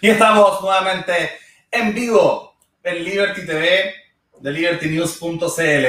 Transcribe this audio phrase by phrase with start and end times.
[0.00, 1.30] Y estamos nuevamente
[1.72, 3.94] en vivo en Liberty TV
[4.38, 5.86] de libertynews.cl.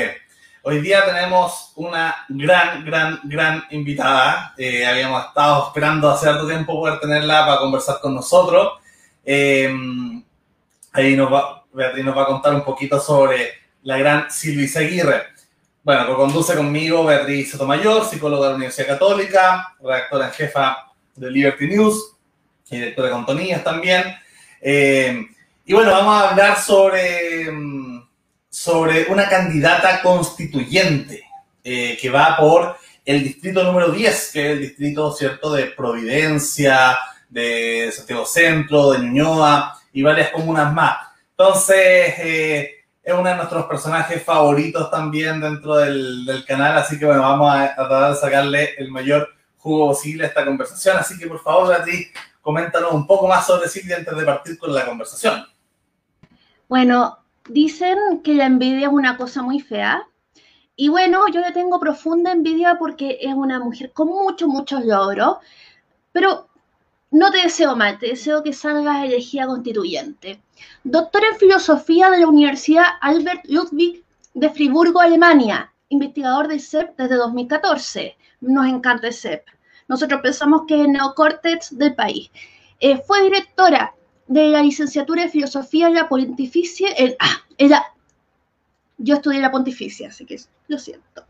[0.64, 4.56] Hoy día tenemos una gran, gran, gran invitada.
[4.58, 8.80] Eh, habíamos estado esperando hace cierto tiempo poder tenerla para conversar con nosotros.
[9.24, 9.72] Eh,
[10.94, 15.24] ahí nos va, Beatriz nos va a contar un poquito sobre la gran Silvia Aguirre.
[15.84, 21.30] Bueno, que conduce conmigo Beatriz Sotomayor, psicóloga de la Universidad Católica, redactora en jefa de
[21.30, 22.16] Liberty News,
[22.70, 24.04] y directora de Contonías también.
[24.62, 25.26] Eh,
[25.66, 28.08] y bueno, vamos a hablar sobre, mm,
[28.50, 31.24] sobre una candidata constituyente
[31.64, 36.98] eh, que va por el distrito número 10, que es el distrito, ¿cierto?, de Providencia,
[37.30, 40.98] de Santiago Centro, de Ñuñoa y varias comunas más.
[41.32, 42.72] Entonces, eh,
[43.04, 47.52] es uno de nuestros personajes favoritos también dentro del, del canal, así que bueno, vamos
[47.52, 50.98] a, a, tratar de sacarle el mayor jugo posible a esta conversación.
[50.98, 52.10] Así que por favor, Beatriz,
[52.50, 55.46] coméntanos un poco más sobre Silvia antes de partir con la conversación.
[56.68, 60.08] Bueno, dicen que la envidia es una cosa muy fea.
[60.76, 65.38] Y bueno, yo le tengo profunda envidia porque es una mujer con muchos, muchos logros.
[66.12, 66.48] Pero
[67.12, 70.42] no te deseo mal, te deseo que salgas elegida constituyente.
[70.84, 75.72] Doctora en filosofía de la Universidad Albert Ludwig de Friburgo, Alemania.
[75.90, 78.18] Investigador del CEP desde 2014.
[78.42, 79.46] Nos encanta el CEP.
[79.90, 82.32] Nosotros pensamos que es neocórtex del país.
[82.80, 83.94] Eh, fue directora
[84.28, 86.90] de la licenciatura de filosofía en la pontificia.
[86.96, 87.84] En, ah, en la,
[88.98, 91.26] yo estudié la pontificia, así que lo siento.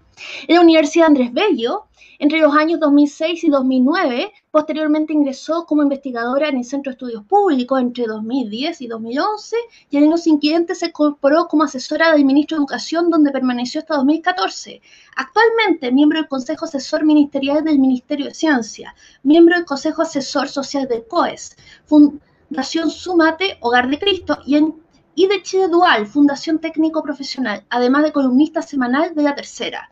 [0.47, 1.85] En la Universidad Andrés Bello,
[2.21, 7.23] entre los años 2006 y 2009, posteriormente ingresó como investigadora en el Centro de Estudios
[7.23, 9.55] Públicos entre 2010 y 2011
[9.89, 13.95] y en los siguientes se incorporó como asesora del ministro de Educación donde permaneció hasta
[13.95, 14.81] 2014.
[15.15, 20.87] Actualmente miembro del Consejo Asesor Ministerial del Ministerio de Ciencia, miembro del Consejo Asesor Social
[20.89, 24.75] del COES, Fundación Sumate, Hogar de Cristo y en
[25.15, 29.89] y de Chile Dual, Fundación Técnico Profesional, además de columnista semanal de La Tercera.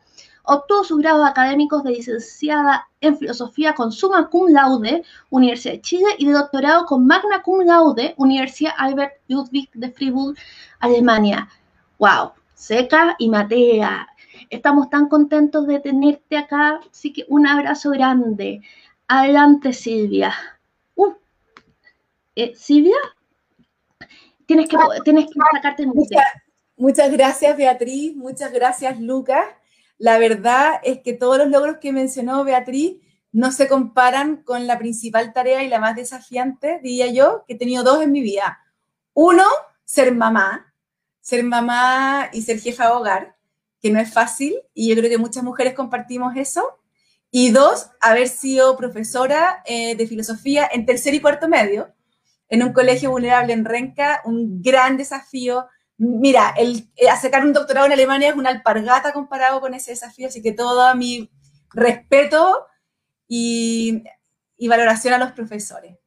[0.49, 6.07] Obtuvo sus grados académicos de licenciada en Filosofía con Summa Cum Laude, Universidad de Chile,
[6.17, 10.37] y de doctorado con Magna Cum Laude, Universidad Albert Ludwig de Fribourg,
[10.79, 11.49] Alemania.
[11.99, 12.31] ¡Wow!
[12.53, 14.07] Seca y Matea.
[14.49, 18.61] Estamos tan contentos de tenerte acá, así que un abrazo grande.
[19.09, 20.33] Adelante, Silvia.
[20.95, 21.13] Uh.
[22.35, 22.95] Eh, ¿Silvia?
[24.45, 26.23] Tienes que, tienes que sacarte el muchas,
[26.77, 28.15] muchas gracias, Beatriz.
[28.15, 29.45] Muchas gracias, Lucas.
[29.97, 32.97] La verdad es que todos los logros que mencionó Beatriz
[33.31, 37.57] no se comparan con la principal tarea y la más desafiante, diría yo, que he
[37.57, 38.59] tenido dos en mi vida.
[39.13, 39.43] Uno,
[39.85, 40.73] ser mamá,
[41.19, 43.35] ser mamá y ser jefa de hogar,
[43.81, 46.79] que no es fácil, y yo creo que muchas mujeres compartimos eso.
[47.29, 51.93] Y dos, haber sido profesora eh, de filosofía en tercer y cuarto medio,
[52.49, 57.87] en un colegio vulnerable en Renca, un gran desafío, Mira, el, eh, sacar un doctorado
[57.87, 61.31] en Alemania es una alpargata comparado con ese desafío, así que todo mi
[61.73, 62.67] respeto
[63.27, 64.03] y,
[64.67, 65.97] valoración a los profesores.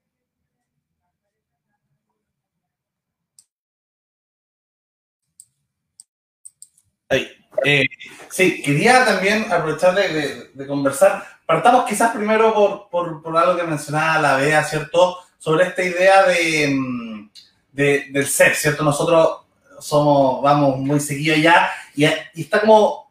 [7.64, 7.86] Eh,
[8.30, 11.24] sí, quería también aprovechar de, conversar.
[11.44, 15.18] Partamos quizás primero por, algo que mencionaba la Bea, ¿cierto?
[15.38, 17.30] Sobre esta idea de, mm,
[17.72, 18.82] de, del ser, ¿cierto?
[18.84, 19.49] Nosotros
[19.80, 23.10] somos, vamos muy seguido ya, y, y, está como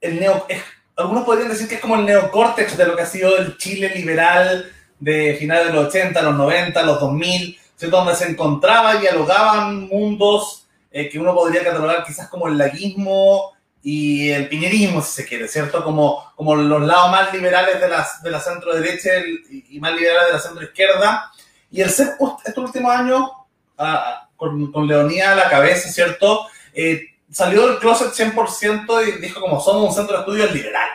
[0.00, 0.62] el neo, es,
[0.96, 3.92] algunos podrían decir que es como el neocórtex de lo que ha sido el Chile
[3.94, 4.70] liberal
[5.00, 7.96] de finales de los 80, los 90, los 2000, ¿cierto?
[7.96, 13.52] donde se encontraban, dialogaban mundos eh, que uno podría catalogar quizás como el laguismo
[13.82, 15.82] y el piñerismo, si se quiere, ¿cierto?
[15.82, 19.10] Como, como los lados más liberales de la, de la centro derecha
[19.50, 21.32] y más liberales de la centro izquierda.
[21.70, 22.10] Y el ser
[22.44, 23.30] estos últimos años,
[23.78, 26.48] ah, con, con Leonía a la cabeza, ¿cierto?
[26.74, 30.88] Eh, salió del closet 100% y dijo como somos un centro de estudios liberal.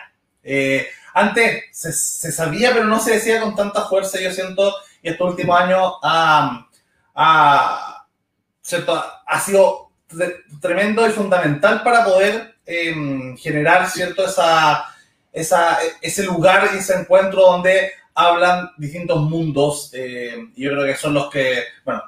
[0.43, 5.29] Eh, antes se, sabía, pero no se decía con tanta fuerza, yo siento, y estos
[5.31, 6.67] últimos años ha,
[9.41, 9.91] sido
[10.59, 14.25] tremendo y fundamental para poder eh, generar, ¿cierto?
[14.25, 14.89] Esa,
[16.01, 21.13] ese lugar y ese encuentro donde hablan distintos mundos, eh, y yo creo que son
[21.13, 22.03] los que, bueno,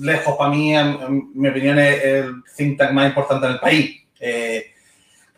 [0.00, 3.60] lejos para mí, en, en, mi opinión, es el think tank más importante en el
[3.60, 4.02] país.
[4.20, 4.72] Eh,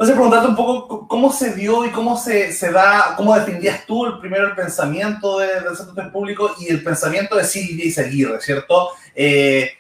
[0.01, 4.07] entonces, preguntarte un poco cómo se dio y cómo se, se da, cómo defendías tú
[4.07, 8.41] el primero el pensamiento de, del sector público y el pensamiento de Silvia y Seguirre,
[8.41, 8.93] ¿cierto?
[9.15, 9.73] Eh,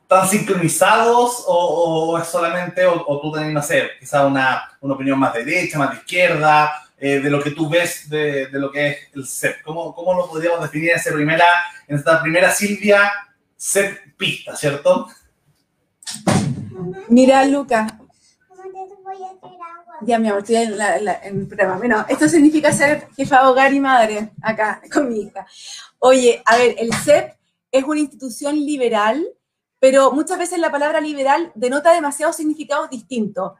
[0.00, 4.94] ¿Están sincronizados o, o, es solamente, o, o tú tenés, no sé, quizá una, una
[4.94, 8.58] opinión más de derecha, más de izquierda, eh, de lo que tú ves de, de,
[8.58, 9.60] lo que es el CEP?
[9.60, 11.44] ¿Cómo, ¿Cómo lo podríamos definir en, esa primera,
[11.86, 13.12] en esta primera Silvia
[13.56, 15.08] set pista, ¿cierto?
[17.08, 17.98] Mira, Luca.
[20.02, 20.74] Ya, mi amor, estoy en,
[21.22, 21.78] el programa.
[21.78, 25.46] Bueno, esto significa ser jefa de hogar y madre acá con mi hija.
[25.98, 27.34] Oye, a ver, el CEP
[27.72, 29.26] es una institución liberal,
[29.80, 33.52] pero muchas veces la palabra liberal denota demasiados significados distintos.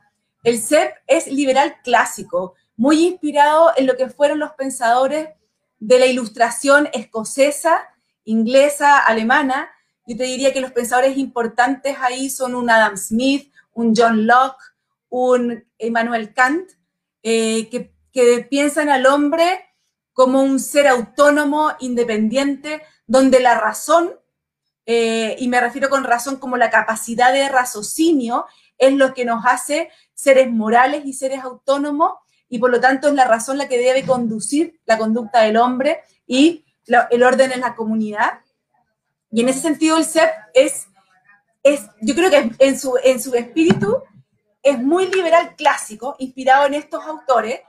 [0.43, 5.31] El CEP es liberal clásico, muy inspirado en lo que fueron los pensadores
[5.78, 7.88] de la ilustración escocesa,
[8.25, 9.70] inglesa, alemana.
[10.06, 14.62] Yo te diría que los pensadores importantes ahí son un Adam Smith, un John Locke,
[15.08, 16.70] un Immanuel Kant,
[17.23, 17.94] eh, que,
[18.49, 19.61] piensan al hombre
[20.14, 24.11] como un ser autónomo, independiente, donde la razón,
[24.87, 28.47] eh, y me refiero con razón como la capacidad de raciocinio,
[28.79, 32.12] es lo que nos hace seres morales y seres autónomos,
[32.49, 36.00] y por lo tanto es la razón la que debe conducir la conducta del hombre
[36.26, 36.64] y
[37.11, 38.41] el orden en la comunidad.
[39.36, 40.88] Y en ese sentido el CEP es,
[41.62, 44.02] es yo creo que en su, en su espíritu
[44.62, 47.60] es muy liberal clásico, inspirado en estos autores.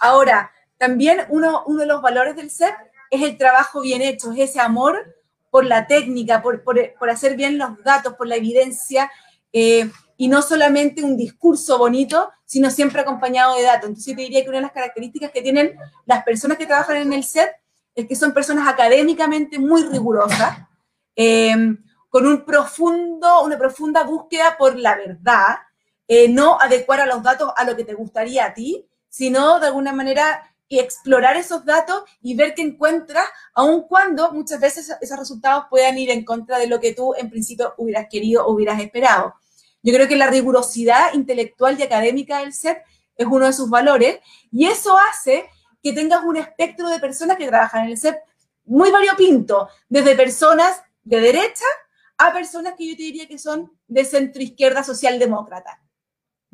[0.00, 2.74] Ahora, también uno, uno de los valores del CEP
[3.10, 5.16] es el trabajo bien hecho, es ese amor
[5.48, 9.10] por la técnica, por, por, hacer bien los datos, por la evidencia,
[9.50, 13.88] eh, y no solamente un discurso bonito, sino siempre acompañado de datos.
[13.88, 15.74] Entonces yo te diría que una de las características que tienen
[16.04, 17.48] las personas que trabajan en el CEP
[17.94, 20.58] es que son personas académicamente muy rigurosas,
[21.16, 21.54] eh,
[22.08, 25.56] con un profundo, una profunda búsqueda por la verdad,
[26.06, 29.68] eh, no adecuar a los datos a lo que te gustaría a ti, sino de
[29.68, 35.64] alguna manera explorar esos datos y ver qué encuentras, aun cuando muchas veces esos resultados
[35.70, 39.34] puedan ir en contra de lo que tú en principio hubieras querido o hubieras esperado.
[39.82, 42.78] Yo creo que la rigurosidad intelectual y académica del CEP
[43.16, 44.18] es uno de sus valores
[44.50, 45.48] y eso hace
[45.82, 48.16] que tengas un espectro de personas que trabajan en el CEP
[48.64, 51.64] muy variopinto, desde personas de derecha
[52.18, 55.80] a personas que yo te diría que son de centro izquierda socialdemócrata.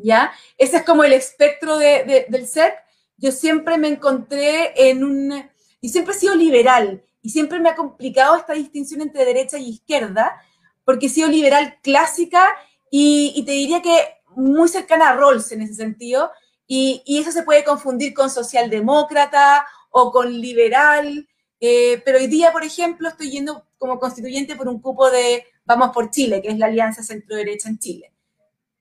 [0.02, 0.32] ¿ya?
[0.58, 2.74] Ese es como el espectro del CEP.
[3.16, 5.50] Yo siempre me encontré en un...
[5.80, 9.70] Y siempre he sido liberal, y siempre me ha complicado esta distinción entre derecha y
[9.70, 10.42] izquierda,
[10.84, 12.54] porque he sido liberal clásica
[12.90, 16.30] y, te diría que muy cercana a Rawls en ese sentido,
[16.66, 21.26] y, eso se puede confundir con socialdemócrata o con liberal,
[21.60, 25.90] eh, pero hoy día, por ejemplo, estoy yendo como constituyente por un cupo de Vamos
[25.94, 28.12] por Chile, que es la alianza centro-derecha en Chile.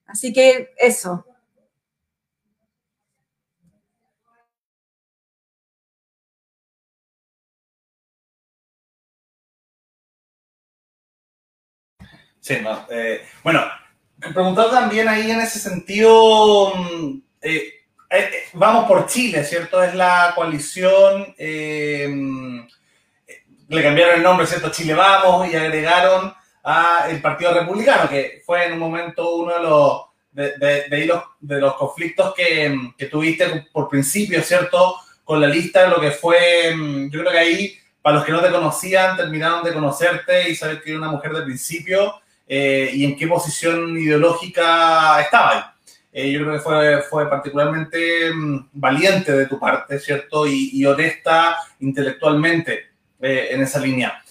[0.06, 1.25] Así que eso.
[12.42, 12.56] Sí,
[12.90, 13.62] eh, bueno,
[14.19, 17.74] preguntar también ahí en ese sentido, mm, eh,
[18.10, 19.81] eh, vamos por Chile, ¿cierto?
[19.84, 22.68] Es la coalición, mm,
[23.69, 24.71] le cambiaron el nombre, ¿cierto?
[24.71, 26.33] Chile Vamos y agregaron
[27.10, 31.75] el Partido Republicano, que fue en un momento uno de los, de, los, de los
[31.75, 34.95] conflictos que, que, tuviste por principio, ¿cierto?
[35.24, 38.42] Con la lista, lo que fue, mm, yo creo que ahí, para los que no
[38.42, 42.15] te conocían, terminaron de conocerte y saber que era una mujer de principio
[42.48, 45.75] eh, y en qué posición ideológica estaba.
[46.12, 50.45] Eh, yo creo que fue, fue particularmente mm, valiente de tu parte, ¿cierto?
[50.48, 52.88] Y, y honesta intelectualmente
[53.21, 54.21] eh, en esa línea.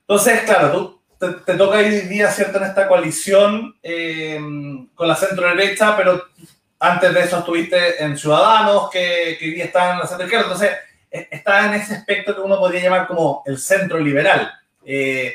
[0.00, 0.98] Entonces, claro, tú
[1.44, 4.38] te, toca hoy día, ¿cierto?, en esta coalición eh,
[4.94, 6.22] con la centro derecha, pero
[6.78, 10.44] antes de eso estuviste en Ciudadanos, que, que hoy día están en la centro izquierda.
[10.46, 10.70] Entonces,
[11.10, 14.52] e, está en ese aspecto que uno podría llamar como el centro liberal.
[14.84, 15.34] Eh,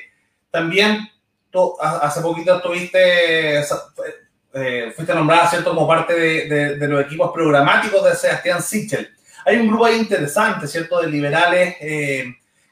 [0.49, 1.09] también
[1.51, 3.59] tú, hace poquito estuviste,
[4.53, 9.13] eh, fuiste nombrada, ¿cierto?, como parte de, de, los equipos programáticos de Sebastián Sichel.
[9.45, 11.75] Hay un grupo ahí interesante, ¿cierto?, de liberales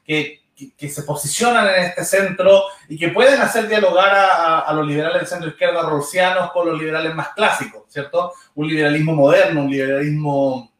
[0.03, 0.41] que
[0.89, 4.09] se posicionan en este centro y que pueden hacer dialogar
[4.65, 8.33] a, los liberales del centro izquierda rusianos con los liberales más clásicos, ¿cierto?
[8.55, 10.71] Un liberalismo moderno, un liberalismo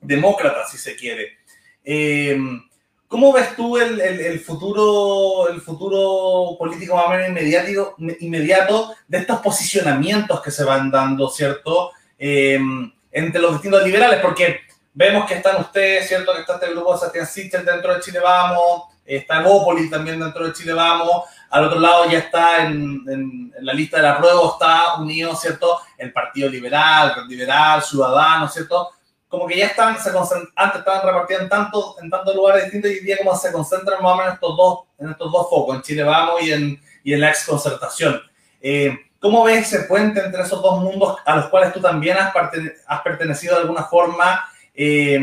[0.00, 1.38] demócrata, si se quiere.
[1.84, 2.38] Eh,
[3.08, 9.40] ¿Cómo ves tú el, futuro, el futuro político más o menos inmediato, inmediato de estos
[9.40, 11.92] posicionamientos que se van dando, ¿cierto?
[12.18, 12.58] Eh,
[13.12, 14.62] entre los distintos liberales, porque
[14.94, 16.32] vemos que están ustedes, ¿cierto?
[16.32, 20.46] Que está este grupo de Sebastián Sichel dentro de Chile Vamos, está Gópolis también dentro
[20.46, 24.94] de Chile Vamos, al otro lado ya está en, la lista de la prueba, está
[24.94, 25.80] unido, ¿cierto?
[25.98, 28.90] El Partido Liberal, Liberal, Ciudadano, ¿cierto?
[29.28, 30.10] Como que ya están, se
[30.54, 34.00] antes estaban repartidos en tantos en tantos lugares distintos y hoy día como se concentran
[34.00, 36.80] más o menos en estos dos, en estos dos focos, en Chile Vamos y en,
[37.02, 38.20] y en la ex concertación.
[38.60, 43.00] Eh, ¿Cómo ves ese puente entre esos dos mundos a los cuales tú también has
[43.02, 44.44] pertenecido de alguna forma?
[44.74, 45.20] Eh,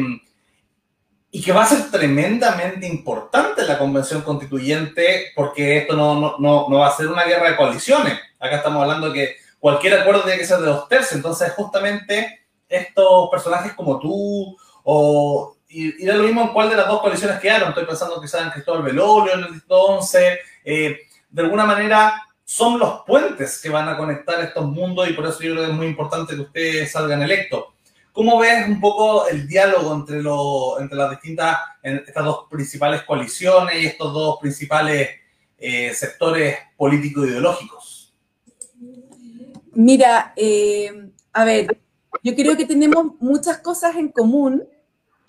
[1.33, 6.67] y que va a ser tremendamente importante la convención constituyente porque esto no, no, no,
[6.69, 8.19] no va a ser una guerra de coaliciones.
[8.39, 12.41] Acá estamos hablando de que cualquier acuerdo tiene que ser de dos tercios, entonces justamente
[12.67, 17.39] estos personajes como tú o y, da lo mismo en cuál de las dos coaliciones
[17.39, 17.69] quedaron.
[17.69, 20.39] Estoy pensando que en Cristóbal Velorio en el 2011.
[20.65, 25.25] Eh, de alguna manera son los puentes que van a conectar estos mundos y por
[25.25, 27.65] eso yo creo que es muy importante que ustedes salgan electos.
[28.13, 33.81] ¿Cómo ves un poco el diálogo entre, lo, entre las distintas, estas dos principales coaliciones
[33.81, 35.09] y estos dos principales
[35.57, 38.13] eh, sectores político-ideológicos?
[39.73, 41.79] Mira, eh, a ver,
[42.21, 44.67] yo creo que tenemos muchas cosas en común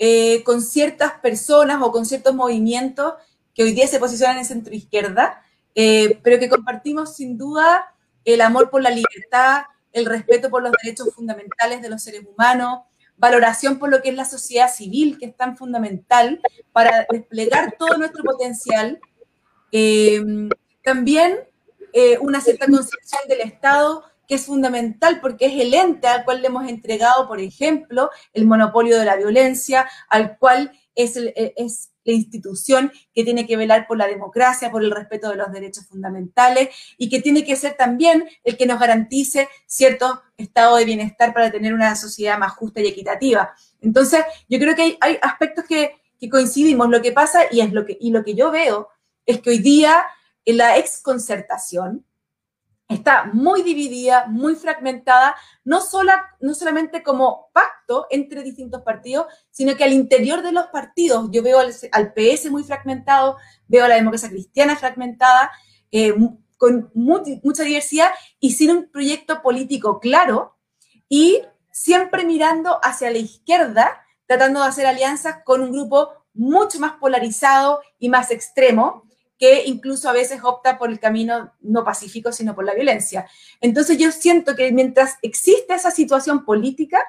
[0.00, 3.14] eh, con ciertas personas o con ciertos movimientos
[3.54, 8.70] que hoy día se posicionan en centro izquierda, pero que compartimos sin duda el amor
[8.70, 9.62] por la libertad,
[9.92, 12.80] el respeto por los derechos fundamentales de los seres humanos,
[13.16, 16.40] valoración por lo que es la sociedad civil, que es tan fundamental
[16.72, 19.00] para desplegar todo nuestro potencial.
[19.70, 20.22] Eh,
[20.82, 21.38] también
[21.92, 26.40] eh, una cierta concepción del Estado que es fundamental porque es el ente al cual
[26.40, 32.12] le hemos entregado, por ejemplo, el monopolio de la violencia, al cual es, es la
[32.12, 36.68] institución que tiene que velar por la democracia, por el respeto de los derechos fundamentales
[36.98, 41.50] y que tiene que ser también el que nos garantice cierto estado de bienestar para
[41.50, 43.54] tener una sociedad más justa y equitativa.
[43.80, 46.88] Entonces, yo creo que hay, aspectos que, coincidimos.
[46.88, 48.88] Lo que pasa, y, es lo que, y lo que yo veo,
[49.26, 50.04] es que hoy día
[50.44, 52.04] en la exconcertación,
[52.92, 55.34] está muy dividida, muy fragmentada,
[55.64, 60.66] no, sola, no solamente como pacto entre distintos partidos, sino que al interior de los
[60.66, 63.36] partidos, yo veo al, PS muy fragmentado,
[63.68, 65.50] veo a la democracia cristiana fragmentada,
[65.90, 66.14] eh,
[66.56, 70.56] con mucha diversidad y sin un proyecto político claro
[71.08, 76.92] y siempre mirando hacia la izquierda, tratando de hacer alianzas con un grupo mucho más
[76.92, 79.04] polarizado y más extremo,
[79.42, 83.26] que incluso a veces opta por el camino no pacífico, sino por la violencia.
[83.60, 87.02] Entonces yo siento que mientras existe esa situación política,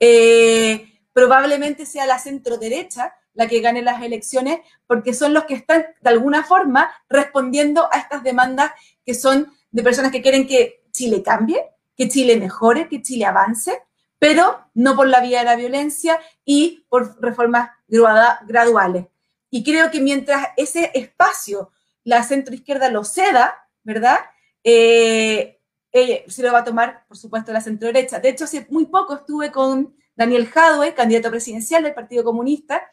[0.00, 5.52] eh, probablemente sea la centro derecha la que gane las elecciones, porque son los que
[5.52, 8.70] están de alguna forma respondiendo a estas demandas
[9.04, 11.62] que son de personas que quieren que Chile cambie,
[11.94, 13.78] que Chile mejore, que Chile avance,
[14.18, 19.04] pero no por la vía de la violencia y por reformas graduales.
[19.50, 21.70] Y creo que mientras ese espacio
[22.08, 24.18] la centroizquierda lo ceda, ¿verdad?
[24.64, 25.60] Eh,
[25.92, 28.18] eh, se lo va a tomar, por supuesto, la centro-derecha.
[28.18, 32.90] De hecho, hace muy poco estuve con Daniel Jadwe, candidato presidencial del Partido Comunista,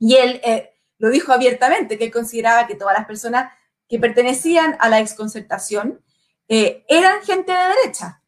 [0.00, 3.52] y él eh, lo dijo abiertamente, que él consideraba que todas las personas
[3.88, 6.04] que pertenecían a la exconcertación
[6.48, 8.24] eran gente de derecha,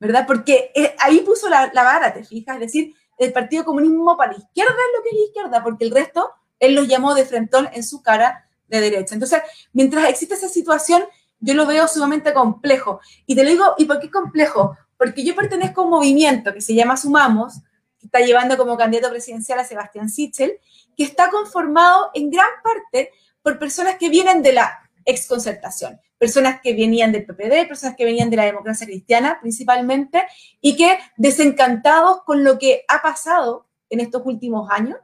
[0.00, 0.26] ¿verdad?
[0.26, 4.38] Porque ahí puso la, la, vara, te fijas, es decir, el Partido Comunismo para la
[4.38, 7.82] izquierda es lo que es izquierda, porque el resto él los llamó de frentón en
[7.82, 9.14] su cara de derecha.
[9.14, 11.02] Entonces, mientras existe esa situación,
[11.40, 13.00] yo lo veo sumamente complejo.
[13.26, 14.76] Y te lo digo, ¿y por qué complejo?
[14.96, 17.54] Porque yo pertenezco a un movimiento que se llama Sumamos,
[17.98, 20.58] que está llevando como candidato presidencial a Sebastián Sichel,
[20.96, 23.10] que está conformado en gran parte
[23.42, 28.28] por personas que vienen de la exconcertación, personas que venían del PPD, personas que venían
[28.28, 30.22] de la democracia cristiana principalmente,
[30.60, 34.98] y que desencantados con lo que ha pasado en estos últimos años,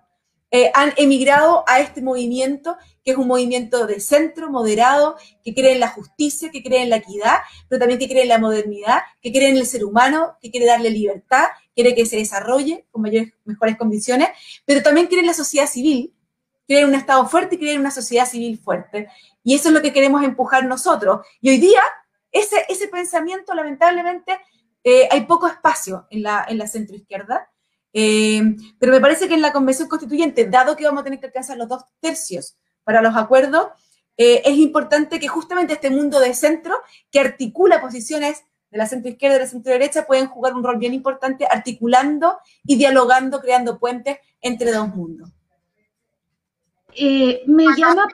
[0.57, 5.73] eh, han emigrado a este movimiento, que es un movimiento de centro, moderado, que cree
[5.73, 9.03] en la justicia, que cree en la equidad, pero también que cree en la modernidad,
[9.21, 13.03] que cree en el ser humano, que quiere darle libertad, quiere que se desarrolle con
[13.03, 14.31] mayores, mejores condiciones,
[14.65, 16.15] pero también cree en la sociedad civil,
[16.67, 19.09] cree en un Estado fuerte y cree en una sociedad civil fuerte.
[19.45, 21.21] Y eso es lo que queremos empujar nosotros.
[21.43, 21.83] Y hoy día,
[22.33, 24.41] ese, ese pensamiento, lamentablemente,
[24.83, 27.51] eh, hay poco espacio en la, en la centroizquierda.
[27.99, 28.43] Eh,
[28.79, 31.57] pero me parece que en la Convención Constituyente, dado que vamos a tener que alcanzar
[31.57, 33.69] los dos tercios para los acuerdos,
[34.19, 36.75] eh, es importante que justamente este mundo de centro,
[37.11, 40.63] que articula posiciones de la centro izquierda y de la centro derecha, pueden jugar un
[40.63, 45.31] rol bien importante articulando y dialogando, creando puentes entre dos mundos.
[46.95, 48.07] Eh, me llama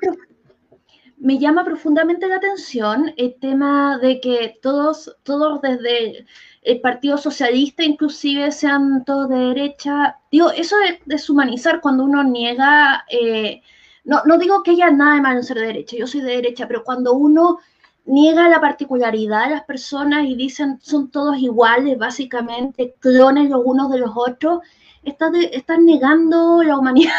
[1.22, 6.26] me llama profundamente la atención el tema de que todos, todos desde
[6.62, 10.18] el Partido Socialista inclusive sean todos de derecha.
[10.32, 13.62] Digo, eso de deshumanizar cuando uno niega, eh,
[14.02, 16.32] no, no digo que haya nada de malo en ser de derecha, yo soy de
[16.32, 17.60] derecha, pero cuando uno
[18.04, 23.92] niega la particularidad de las personas y dicen son todos iguales, básicamente clones los unos
[23.92, 24.58] de los otros,
[25.04, 27.14] están negando la humanidad,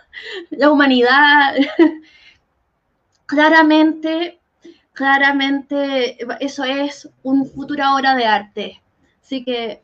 [0.50, 1.54] la humanidad
[3.32, 4.40] claramente,
[4.92, 8.82] claramente eso es un futura obra de arte.
[9.22, 9.82] Así que,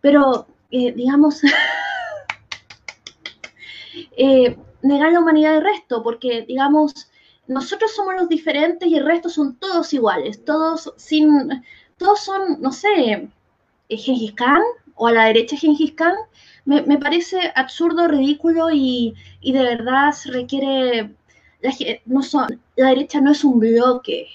[0.00, 1.40] pero eh, digamos,
[4.16, 7.08] eh, negar la humanidad del resto, porque, digamos,
[7.46, 11.62] nosotros somos los diferentes y el resto son todos iguales, todos sin,
[11.96, 13.28] todos son, no sé,
[13.88, 14.62] Gengis Khan
[14.96, 16.16] o a la derecha Gengis Khan,
[16.64, 21.14] me, me parece absurdo, ridículo y, y, de verdad requiere,
[21.62, 21.72] la,
[22.06, 24.28] no son, la derecha no es un bloque,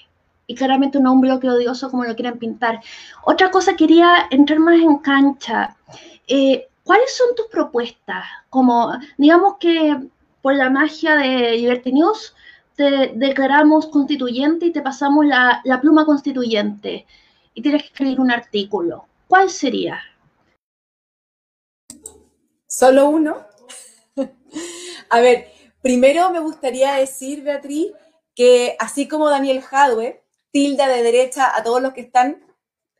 [0.46, 2.80] y claramente no un bloque odioso como lo quieren pintar.
[3.24, 5.76] Otra cosa, quería entrar más en cancha.
[6.28, 8.24] Eh, ¿Cuáles son tus propuestas?
[8.48, 9.98] Como, digamos que
[10.42, 12.34] por la magia de Liberty News,
[12.76, 17.06] te declaramos constituyente y te pasamos la, la pluma constituyente
[17.54, 19.06] y tienes que escribir un artículo.
[19.26, 19.98] ¿Cuál sería?
[22.68, 23.38] ¿Solo uno?
[25.10, 25.48] A ver,
[25.86, 27.92] primero me gustaría decir, Beatriz,
[28.34, 32.44] que así como Daniel Jadwe tilda de derecha a todos los que están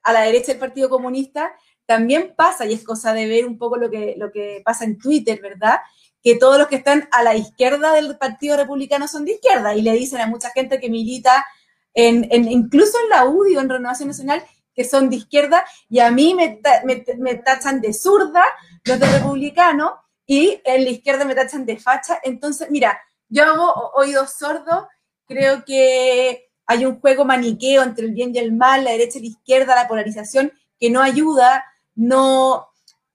[0.05, 1.53] a la derecha del Partido Comunista,
[1.85, 4.99] también pasa, y es cosa de ver un poco lo que, lo que pasa en
[4.99, 5.81] Twitter, ¿verdad?
[6.23, 9.83] Que todos los que están a la izquierda del Partido Republicano son de izquierda y
[9.83, 11.45] le dicen a mucha gente que milita,
[11.93, 14.45] en, incluso en la UDI o en Renovación Nacional,
[14.77, 18.45] que son de izquierda, y a mí me, me, me tachan de zurda
[18.85, 22.19] los de republicano, y en la izquierda me tachan de facha.
[22.23, 24.87] Entonces, mira, yo hago oídos sordos,
[25.27, 29.23] creo que hay un juego maniqueo entre el bien y el mal, la derecha y
[29.23, 31.65] la izquierda, la polarización, que no ayuda,
[31.95, 32.69] no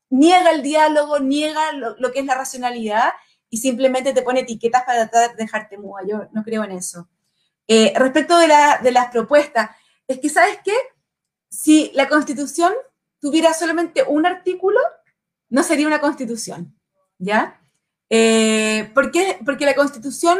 [0.10, 3.12] niega el diálogo, niega lo, que es la racionalidad
[3.50, 6.04] y simplemente te pone etiquetas para tratar de dejarte muda.
[6.08, 7.10] Yo no creo en eso.
[7.68, 9.72] Eh, respecto de, la, de las propuestas,
[10.08, 10.74] es que, ¿sabes qué?
[11.50, 12.74] Si la constitución
[13.20, 14.80] tuviera solamente un artículo,
[15.50, 16.76] no sería una constitución,
[17.22, 17.62] ¿ya?
[18.10, 18.92] Eh.
[18.94, 20.40] Porque la constitución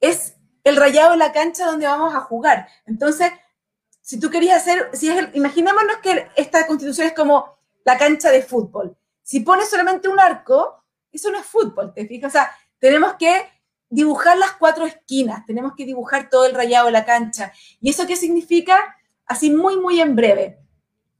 [0.00, 2.68] es el rayado de la cancha donde vamos a jugar.
[2.86, 3.32] Entonces,
[4.00, 8.42] si tú querías hacer, si es imaginémonos que esta constitución es como la cancha de
[8.42, 8.96] fútbol.
[9.22, 12.30] Si pones solamente un arco, eso no es fútbol, ¿te fijas?
[12.30, 13.48] O sea, tenemos que
[13.88, 17.52] dibujar las cuatro esquinas, tenemos que dibujar todo el rayado de la cancha.
[17.80, 18.96] ¿Y eso qué significa?
[19.26, 20.58] Así muy, muy en breve.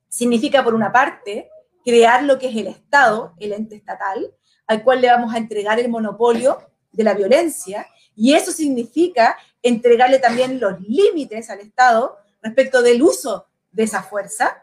[0.09, 1.51] Significa, por una parte,
[1.85, 4.35] crear lo que es el Estado, el ente estatal,
[4.73, 6.59] al cual le vamos a entregar el monopolio
[6.91, 13.47] de la violencia, y eso significa entregarle también los límites al Estado respecto del uso
[13.71, 14.63] de esa fuerza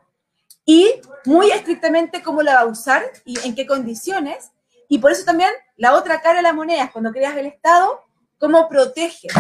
[0.66, 4.52] y muy estrictamente cómo la va a usar y en qué condiciones.
[4.88, 8.02] Y por eso también la otra cara de la moneda es cuando creas el Estado,
[8.38, 9.34] cómo proteges,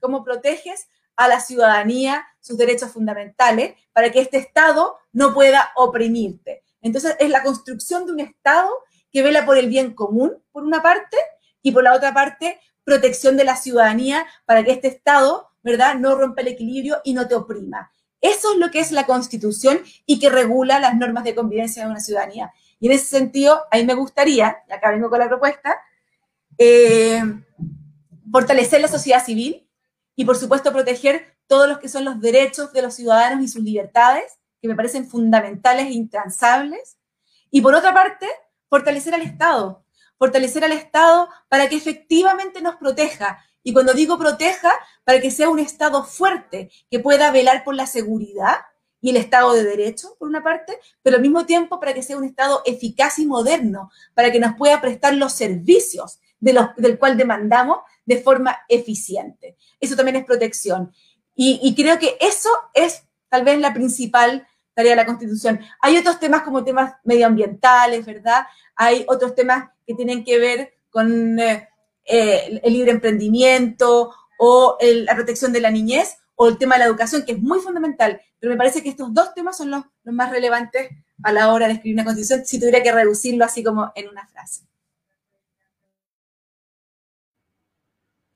[0.00, 6.62] cómo proteges a la ciudadanía sus derechos fundamentales para que este Estado no pueda oprimirte.
[6.80, 8.70] Entonces es la construcción de un Estado
[9.14, 11.16] que vela por el bien común, por una parte,
[11.62, 16.16] y por la otra parte, protección de la ciudadanía para que este Estado, ¿verdad?, no
[16.16, 17.92] rompa el equilibrio y no te oprima.
[18.20, 21.90] Eso es lo que es la Constitución y que regula las normas de convivencia de
[21.90, 22.52] una ciudadanía.
[22.80, 25.76] Y en ese sentido, a mí me gustaría, y acá vengo con la propuesta,
[26.58, 27.22] eh,
[28.32, 29.70] fortalecer la sociedad civil
[30.16, 33.62] y, por supuesto, proteger todos los que son los derechos de los ciudadanos y sus
[33.62, 36.98] libertades, que me parecen fundamentales e intransables.
[37.52, 38.26] Y, por otra parte,
[38.74, 39.84] fortalecer al Estado,
[40.18, 43.38] fortalecer al Estado para que efectivamente nos proteja.
[43.62, 44.72] Y cuando digo proteja,
[45.04, 48.56] para que sea un Estado fuerte, que pueda velar por la seguridad
[49.00, 52.16] y el Estado de Derecho, por una parte, pero al mismo tiempo para que sea
[52.16, 57.78] un Estado eficaz y moderno, para que nos pueda prestar los servicios del cual demandamos
[58.04, 59.56] de forma eficiente.
[59.78, 60.92] Eso también es protección.
[61.36, 65.60] Y creo que eso es tal vez la principal tarea de la Constitución.
[65.80, 68.46] Hay otros temas como temas medioambientales, ¿verdad?
[68.76, 71.68] Hay otros temas que tienen que ver con eh,
[72.04, 76.86] eh, el libre emprendimiento o la protección de la niñez o el tema de la
[76.86, 80.14] educación, que es muy fundamental, pero me parece que estos dos temas son los, los
[80.14, 80.90] más relevantes
[81.22, 84.26] a la hora de escribir una constitución, si tuviera que reducirlo así como en una
[84.26, 84.62] frase.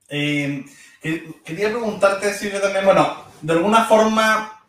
[0.07, 0.65] Eh,
[1.43, 4.63] quería preguntarte, Silvia, también, bueno, de alguna forma,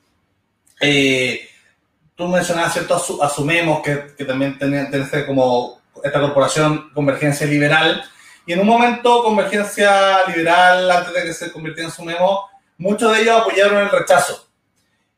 [2.20, 3.02] tú mencionabas, ¿cierto?
[3.22, 8.04] Asumemos que, que también tenés como esta corporación Convergencia Liberal.
[8.44, 13.10] Y en un momento, Convergencia Liberal, antes de que se convirtiera en su memo, muchos
[13.12, 14.46] de ellos apoyaron el rechazo.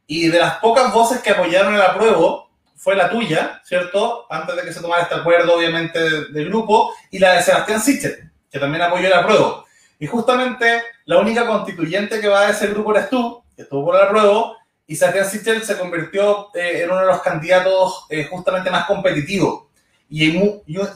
[0.06, 4.26] Y de las pocas voces que apoyaron el apruebo, fue la tuya, ¿cierto?
[4.30, 8.30] Antes de que se tomara este acuerdo, obviamente, del grupo, y la de Sebastián Sichel,
[8.50, 9.64] que también apoyó el apruebo.
[9.98, 13.96] Y justamente la única constituyente que va a ese grupo eres tú, que estuvo por
[13.96, 18.70] el apruebo, y Sebastián Sichel se convirtió eh, en uno de los candidatos eh, justamente
[18.70, 19.64] más competitivos
[20.08, 20.36] y,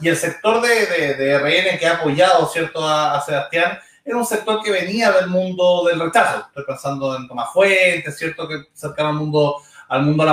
[0.07, 2.87] el sector de, de, RN que ha apoyado ¿cierto?
[2.87, 6.45] A, a, Sebastián era un sector que venía del mundo del rechazo.
[6.47, 8.47] Estoy pensando en Tomás Fuentes, ¿cierto?
[8.47, 9.55] Que cercano al mundo,
[9.89, 10.23] al mundo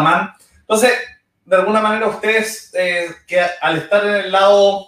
[0.60, 0.92] Entonces,
[1.44, 4.86] de alguna manera, ustedes, eh, que al estar en el lado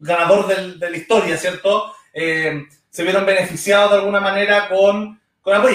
[0.00, 1.92] ganador de la historia, ¿cierto?
[2.12, 5.20] Se vieron beneficiados de alguna manera con,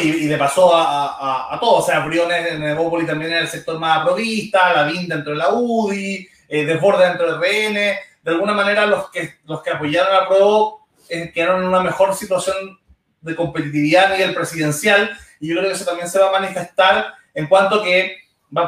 [0.01, 1.83] y, le pasó a, a, a, todos.
[1.83, 5.53] O sea, Briones en Evópolis también en el sector más aprovista, Lavín dentro de la
[5.53, 7.75] UDI, eh, Desbordes dentro del RN.
[8.23, 12.15] De alguna manera, los que, los que apoyaron a Pro eh, quedaron en una mejor
[12.15, 12.79] situación
[13.21, 17.13] de competitividad a nivel presidencial y yo creo que eso también se va a manifestar
[17.33, 18.17] en cuanto que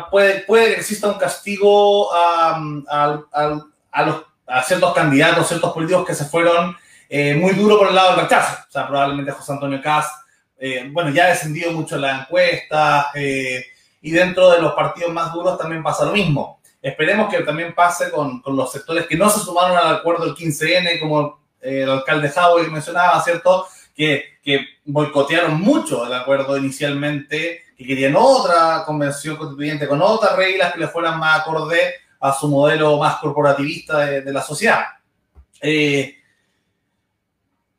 [0.10, 4.26] puede, puede que exista un castigo a, a, los,
[4.66, 6.76] ciertos candidatos, ciertos políticos que se fueron
[7.08, 8.64] eh, muy duro por el lado del rechazo.
[8.68, 10.10] O sea, probablemente José Antonio Caz,
[10.58, 13.66] eh, bueno, ya ha descendido mucho la encuesta eh,
[14.02, 16.60] y dentro de los partidos más duros también pasa lo mismo.
[16.82, 21.00] Esperemos que también pase con, los sectores que no se sumaron al acuerdo del 15N,
[21.00, 23.66] como el alcalde Howard mencionaba, ¿cierto?
[23.96, 30.74] Que, que boicotearon mucho el acuerdo inicialmente, que querían otra convención constituyente con otras reglas
[30.74, 34.84] que le fueran más acorde a su modelo más corporativista de, la sociedad.
[35.62, 36.16] Eh,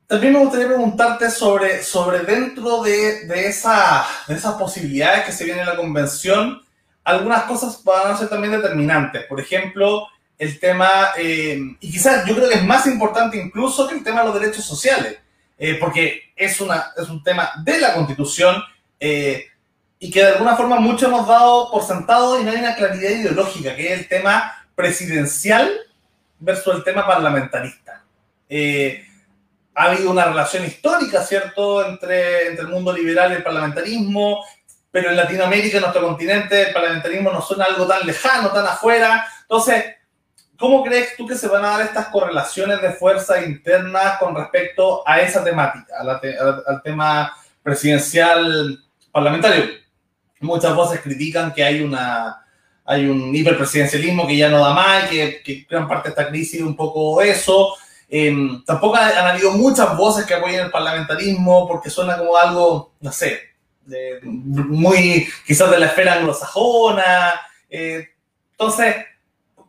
[0.06, 5.44] también me gustaría preguntarte sobre, sobre dentro de, de, esa, de esas posibilidades que se
[5.44, 6.62] vienen en la convención,
[7.02, 9.24] algunas cosas van a ser también determinantes.
[9.24, 10.06] Por ejemplo,
[10.38, 14.20] el tema, eh, y quizás yo creo que es más importante incluso que el tema
[14.20, 15.18] de los derechos sociales,
[15.58, 18.62] eh, porque es, una, es un tema de la Constitución
[19.00, 19.46] eh,
[19.98, 23.10] y que de alguna forma mucho hemos dado por sentado y no hay una claridad
[23.10, 25.72] ideológica, que es el tema presidencial
[26.38, 28.04] versus el tema parlamentarista.
[29.78, 34.42] Ha habido una relación histórica, ¿cierto?, entre, entre el mundo liberal y el parlamentarismo,
[34.90, 39.26] pero en Latinoamérica, en nuestro continente, el parlamentarismo no suena algo tan lejano, tan afuera.
[39.42, 39.84] Entonces,
[40.58, 45.06] ¿cómo crees tú que se van a dar estas correlaciones de fuerza internas con respecto
[45.06, 49.66] a esa temática, a la te, al, al tema presidencial parlamentario?
[50.40, 52.46] Muchas voces critican que hay una,
[52.82, 56.62] hay un hiperpresidencialismo que ya no da más, que, que gran parte de esta crisis
[56.62, 57.76] un poco eso.
[58.08, 63.12] Eh, tampoco han habido muchas voces que apoyen el parlamentarismo porque suena como algo, no
[63.12, 63.40] sé,
[64.24, 67.40] muy quizás de la esfera anglosajona.
[67.68, 68.08] Eh,
[68.52, 68.96] entonces,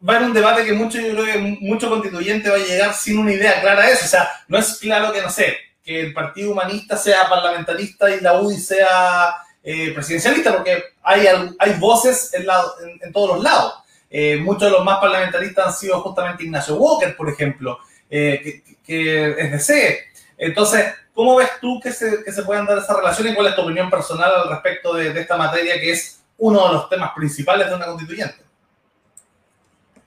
[0.07, 2.93] va a haber un debate que mucho, yo creo que mucho constituyente va a llegar
[2.93, 4.05] sin una idea clara de eso.
[4.05, 8.21] O sea, no es claro que, no sé, que el Partido Humanista sea parlamentarista y
[8.21, 11.27] la UDI sea eh, presidencialista, porque hay,
[11.59, 12.63] hay voces en, la,
[13.01, 13.73] en todos los lados.
[14.09, 17.77] Eh, muchos de los más parlamentaristas han sido justamente Ignacio Walker, por ejemplo
[18.09, 19.99] eh, que, que, es de.
[20.37, 23.55] Entonces, ¿cómo ves tú que se, que se puedan dar esas relaciones y cuál es
[23.55, 27.11] tu opinión personal al respecto de, de esta materia que es uno de los temas
[27.15, 28.37] principales de una constituyente?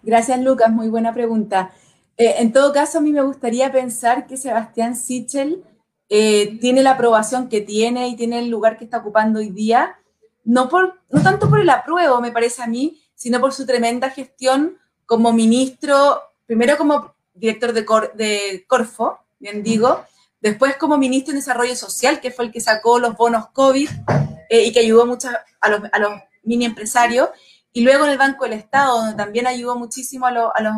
[0.02, 0.70] Gracias, Lucas.
[0.70, 1.72] Muy buena pregunta.
[2.16, 5.64] Eh, en todo caso, a mí me gustaría pensar que Sebastián Sichel
[6.08, 9.96] eh, tiene la aprobación que tiene y tiene el lugar que está ocupando hoy día,
[10.44, 14.10] no, por, no tanto por el apruebo, me parece a mí, sino por su tremenda
[14.10, 20.04] gestión como ministro, primero como director de, Cor, de Corfo, bien digo,
[20.40, 23.88] después como ministro de Desarrollo Social, que fue el que sacó los bonos COVID
[24.50, 25.28] eh, y que ayudó mucho
[25.60, 27.28] a los, a los, mini empresarios,
[27.72, 30.72] y luego en el Banco del Estado, donde también ayudó muchísimo a, lo, a, los,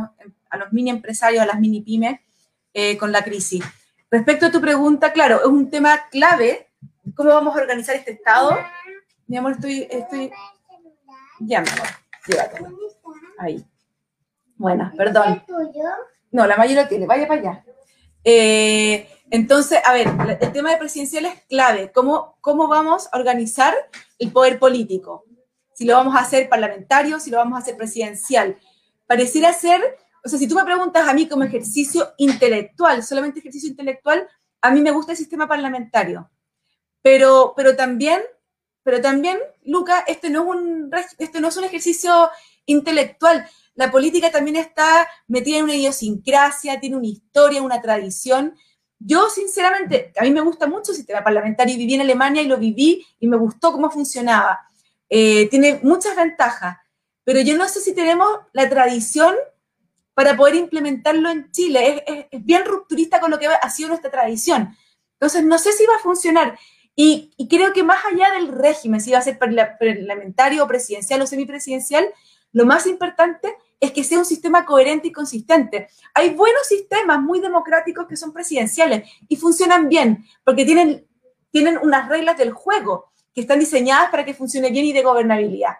[0.50, 2.20] a los, mini empresarios, a las mini pymes
[2.74, 3.64] eh, con la crisis.
[4.10, 6.68] Respecto a tu pregunta, claro, es un tema clave,
[7.14, 8.58] ¿cómo vamos a organizar este Estado?
[9.26, 10.30] Mi amor, estoy, estoy...
[11.40, 11.86] Ya, mi amor,
[12.26, 12.68] llévatelo.
[13.38, 13.64] Ahí.
[14.56, 15.42] Bueno, perdón.
[16.32, 17.64] No, la mayoría tiene, vaya para allá.
[18.24, 20.08] Eh, entonces, a ver,
[20.40, 21.92] el tema de presidencial es clave.
[21.92, 23.74] ¿Cómo, ¿Cómo vamos a organizar
[24.18, 25.24] el poder político?
[25.74, 28.56] Si lo vamos a hacer parlamentario, si lo vamos a hacer presidencial.
[29.06, 29.80] Pareciera ser,
[30.24, 34.26] o sea, si tú me preguntas a mí como ejercicio intelectual, solamente ejercicio intelectual,
[34.62, 36.30] a mí me gusta el sistema parlamentario.
[37.02, 38.22] Pero, pero también,
[38.82, 42.30] pero también, Luca, este no es un, este no es un ejercicio
[42.64, 48.54] intelectual la política también está metida en una idiosincrasia, tiene una historia, una tradición.
[48.98, 51.76] Yo, sinceramente, a mí me gusta mucho el sistema parlamentario.
[51.76, 54.60] Viví en Alemania y lo viví y me gustó cómo funcionaba.
[55.08, 56.76] Eh, tiene muchas ventajas,
[57.24, 59.34] pero yo no sé si tenemos la tradición
[60.14, 62.04] para poder implementarlo en Chile.
[62.06, 64.76] Es, bien rupturista con lo que ha sido nuestra tradición.
[65.14, 66.58] Entonces, no sé si va a funcionar.
[66.94, 71.26] Y, y, creo que más allá del régimen, si va a ser parlamentario, presidencial o
[71.26, 72.06] semipresidencial,
[72.52, 75.88] lo más importante es que sea un sistema coherente y consistente.
[76.14, 81.04] Hay buenos sistemas muy democráticos que son presidenciales y funcionan bien porque tienen,
[81.50, 85.74] tienen unas reglas del juego que están diseñadas para que funcione bien y de gobernabilidad.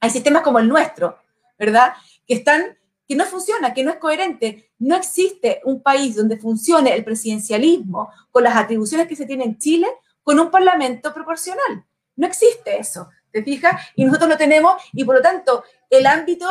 [0.00, 1.18] Hay sistemas como el nuestro,
[1.58, 1.92] ¿verdad?
[2.26, 4.70] Que están que no funciona, que no es coherente.
[4.78, 9.58] No existe un país donde funcione el presidencialismo con las atribuciones que se tiene en
[9.58, 9.86] Chile
[10.22, 11.84] con un parlamento proporcional.
[12.16, 13.80] No existe eso, ¿te fijas?
[13.94, 16.48] Y nosotros lo tenemos y por lo tanto el ámbito,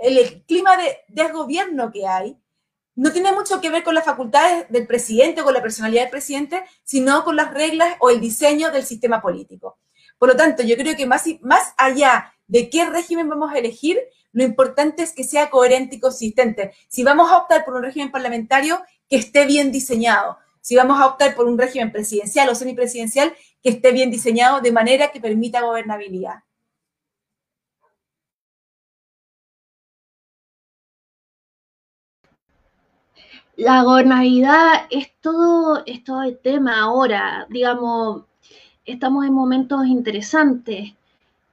[0.00, 2.36] el, clima de desgobierno que hay,
[2.96, 6.10] no tiene mucho que ver con las facultades del presidente o con la personalidad del
[6.10, 9.78] presidente, sino con las reglas o el diseño del sistema político.
[10.18, 13.98] Por lo tanto, yo creo que más, más allá de qué régimen vamos a elegir,
[14.32, 16.72] lo importante es que sea coherente y consistente.
[16.88, 20.38] Si vamos a optar por un régimen parlamentario, que esté bien diseñado.
[20.60, 24.72] Si vamos a optar por un régimen presidencial o semipresidencial, que esté bien diseñado de
[24.72, 26.44] manera que permita gobernabilidad.
[33.60, 37.46] La gobernabilidad es todo, es todo el tema ahora.
[37.50, 38.22] Digamos,
[38.86, 40.94] estamos en momentos interesantes.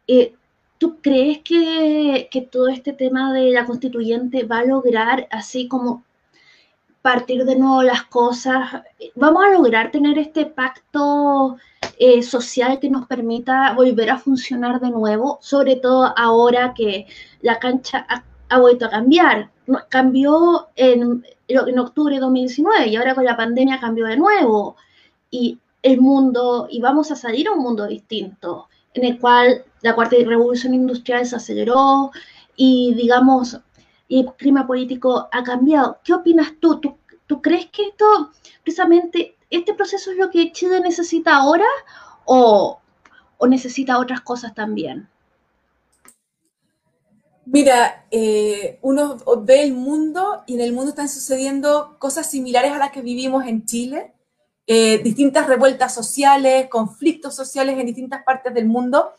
[0.07, 0.33] Eh,
[0.77, 6.05] ¿Tú crees que, que, todo este tema de la constituyente va a lograr así como
[7.01, 8.83] partir de nuevo las cosas?
[9.15, 11.57] ¿Vamos a lograr tener este pacto
[11.99, 15.39] eh, social que nos permita volver a funcionar de nuevo?
[15.41, 17.05] Sobre todo ahora que
[17.41, 19.49] la cancha ha, ha vuelto a cambiar.
[19.89, 24.75] Cambió en, en octubre de 2019 y ahora con la pandemia cambió de nuevo.
[25.31, 29.95] Y el mundo y vamos a salir a un mundo distinto, en el cual la
[29.95, 32.11] cuarta revolución industrial se aceleró
[32.55, 33.59] y, digamos,
[34.09, 35.99] el clima político ha cambiado.
[36.03, 36.79] ¿Qué opinas tú?
[37.27, 38.31] ¿Tú, crees que esto,
[38.63, 41.67] precisamente, este proceso es lo que Chile necesita ahora
[42.25, 42.79] o
[43.47, 45.07] necesita otras cosas también?
[47.49, 52.77] Mira, eh, uno ve el mundo y en el mundo están sucediendo cosas similares a
[52.77, 54.13] las que vivimos en Chile
[54.69, 59.13] eh, distintas revueltas sociales, conflictos sociales en distintas partes del mundo,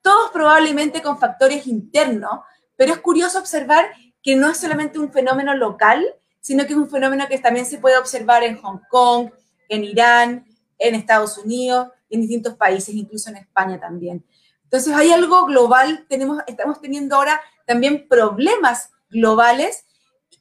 [0.00, 2.40] todos probablemente con factores internos,
[2.74, 3.90] pero es curioso observar
[4.22, 6.02] que no es solamente un fenómeno local,
[6.40, 9.28] sino que es un fenómeno que también se puede observar en Hong Kong,
[9.68, 10.46] en Irán,
[10.78, 14.24] en Estados Unidos, en distintos países, incluso en España también.
[14.62, 19.84] Entonces hay algo global, tenemos, estamos teniendo ahora también problemas globales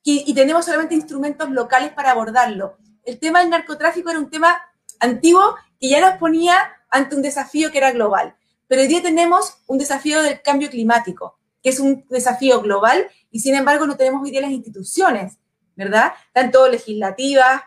[0.04, 4.62] y, tenemos solamente instrumentos locales para abordarlo el tema del narcotráfico era un tema
[5.00, 6.56] antiguo que ya nos ponía
[6.90, 8.36] ante un desafío que era global.
[8.68, 13.40] Pero hoy día tenemos un desafío del cambio climático, que es un desafío global y
[13.40, 15.38] sin embargo no tenemos hoy día las instituciones,
[15.76, 16.14] ¿verdad?
[16.32, 17.62] Tanto legislativas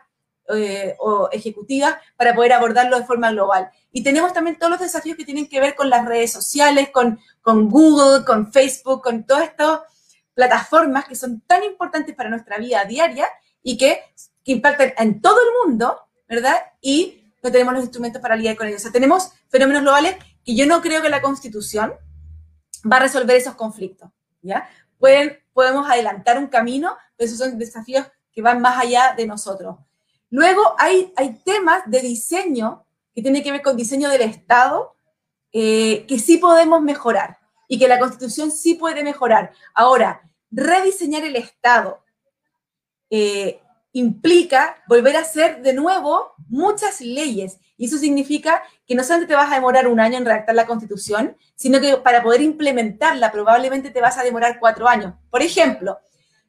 [0.54, 3.70] eh, o ejecutivas para poder abordarlo de forma global.
[3.92, 7.18] Y tenemos también todos los desafíos que tienen que ver con las redes sociales, con,
[7.42, 9.80] con Google, con Facebook, con todas estas
[10.34, 13.26] plataformas que son tan importantes para nuestra vida diaria
[13.62, 14.00] y que
[14.44, 16.56] impactan en todo el mundo, ¿verdad?
[16.80, 18.80] Y no tenemos los instrumentos para lidiar con ellos.
[18.80, 21.94] O sea, tenemos fenómenos globales que yo no creo que la Constitución
[22.90, 24.10] va a resolver esos conflictos,
[24.42, 24.68] ¿ya?
[24.98, 29.76] Podemos adelantar un camino, pero esos son desafíos que van más allá de nosotros.
[30.30, 31.12] Luego hay,
[31.44, 32.84] temas de diseño
[33.14, 34.94] que tienen que ver con diseño del Estado
[35.52, 39.52] eh, que sí podemos mejorar y que la Constitución sí puede mejorar.
[39.74, 42.02] Ahora, rediseñar el Estado
[43.10, 43.60] eh,
[43.92, 47.58] implica volver a hacer de nuevo muchas leyes.
[47.78, 50.66] Y eso significa que no solamente te vas a demorar un año en redactar la
[50.66, 55.14] constitución, sino que para poder implementarla probablemente te vas a demorar cuatro años.
[55.30, 55.98] Por ejemplo,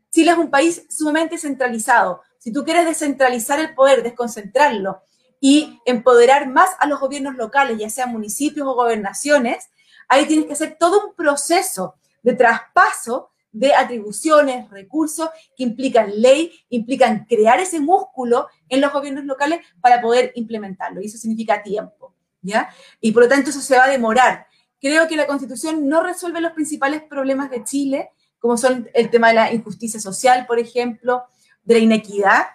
[0.09, 2.21] Chile es un país sumamente centralizado.
[2.47, 5.01] Si tú quieres descentralizar el poder, desconcentrarlo
[5.41, 9.67] y empoderar más a los gobiernos locales, ya sean municipios o gobernaciones,
[10.07, 16.53] ahí tienes que hacer todo un proceso de traspaso de atribuciones, recursos que implican ley,
[16.69, 21.01] implican crear ese músculo en los gobiernos locales para poder implementarlo.
[21.01, 22.69] Y eso significa tiempo, ¿ya?
[23.01, 24.47] Y por lo tanto eso se va a demorar.
[24.79, 29.27] Creo que la Constitución no resuelve los principales problemas de Chile, como son el tema
[29.27, 31.25] de la injusticia social, por ejemplo,
[31.67, 32.45] de la inequidad,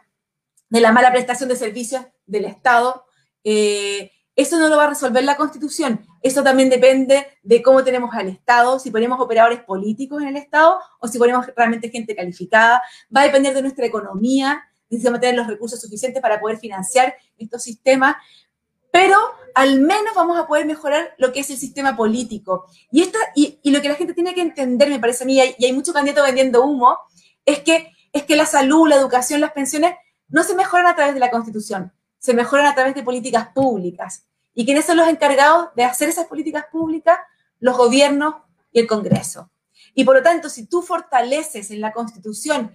[0.71, 3.05] de la mala prestación de servicios del Estado.
[3.45, 6.07] Eh, eso no lo va a resolver la Constitución.
[6.23, 10.79] Eso también depende de cómo tenemos al Estado, si ponemos operadores políticos en el Estado
[10.99, 12.81] o si ponemos realmente gente calificada.
[13.15, 17.63] Va a depender de nuestra economía, necesitamos tener los recursos suficientes para poder financiar estos
[17.63, 18.17] sistemas,
[18.91, 19.19] pero
[19.55, 22.65] al menos vamos a poder mejorar lo que es el sistema político.
[22.91, 25.39] Y, esta, y, y lo que la gente tiene que entender, me parece a mí,
[25.59, 26.97] y hay mucho candidato vendiendo humo,
[27.45, 29.95] es que, es que la salud, la educación, las pensiones
[30.29, 34.25] no se mejoran a través de la Constitución, se mejoran a través de políticas públicas.
[34.55, 37.19] ¿Y quiénes son los encargados de hacer esas políticas públicas?
[37.59, 38.35] Los gobiernos
[38.71, 39.51] y el Congreso.
[39.95, 42.73] Y por lo tanto, si tú fortaleces en la Constitución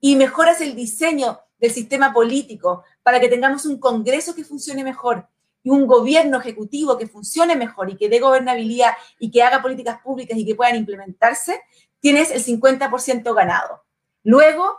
[0.00, 5.28] y mejoras el diseño del sistema político para que tengamos un Congreso que funcione mejor
[5.62, 10.00] y un gobierno ejecutivo que funcione mejor y que dé gobernabilidad y que haga políticas
[10.00, 11.60] públicas y que puedan implementarse,
[12.00, 13.82] tienes el 50% ganado.
[14.24, 14.78] Luego,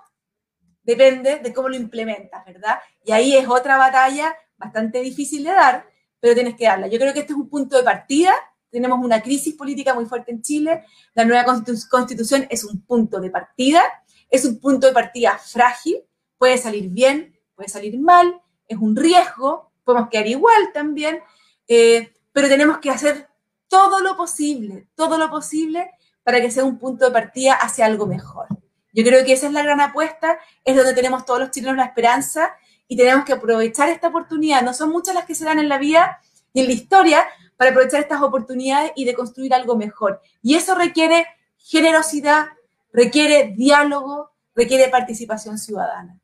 [0.84, 2.80] depende de cómo lo implementas, ¿verdad?
[3.04, 5.86] Y ahí es otra batalla bastante difícil de dar,
[6.20, 6.88] pero tienes que darla.
[6.88, 8.34] Yo creo que este es un punto de partida.
[8.70, 10.86] Tenemos una crisis política muy fuerte en Chile.
[11.14, 11.46] La nueva
[11.90, 13.82] constitución es un punto de partida.
[14.30, 16.06] Es un punto de partida frágil
[16.42, 21.20] puede salir bien, puede salir mal, es un riesgo, podemos quedar igual también,
[21.68, 23.30] eh, pero tenemos que hacer
[23.68, 25.92] todo lo posible, todo lo posible
[26.24, 28.48] para que sea un punto de partida hacia algo mejor.
[28.94, 31.86] Yo creo que esa es la gran apuesta, es donde tenemos todos los chilenos la
[31.86, 32.54] esperanza
[32.88, 34.64] y tenemos que aprovechar esta oportunidad.
[34.64, 36.20] No son muchas las que se dan en la vida
[36.54, 37.26] y en la historia
[37.56, 40.22] para aprovechar estas oportunidades y de construir algo mejor.
[40.42, 41.26] Y eso requiere
[41.58, 42.48] generosidad,
[42.92, 46.20] requiere diálogo, requiere participación ciudadana.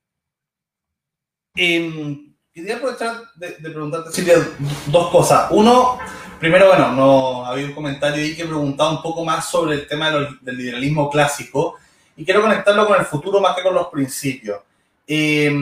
[1.55, 4.35] Eh, quería aprovechar de, de, preguntarte, Silvia,
[4.87, 5.47] dos cosas.
[5.51, 5.97] Uno,
[6.39, 10.11] primero, bueno, no había un comentario ahí que preguntaba un poco más sobre el tema
[10.11, 11.77] de lo, del liberalismo clásico
[12.17, 14.61] y quiero conectarlo con el futuro más que con los principios.
[15.07, 15.55] Eh,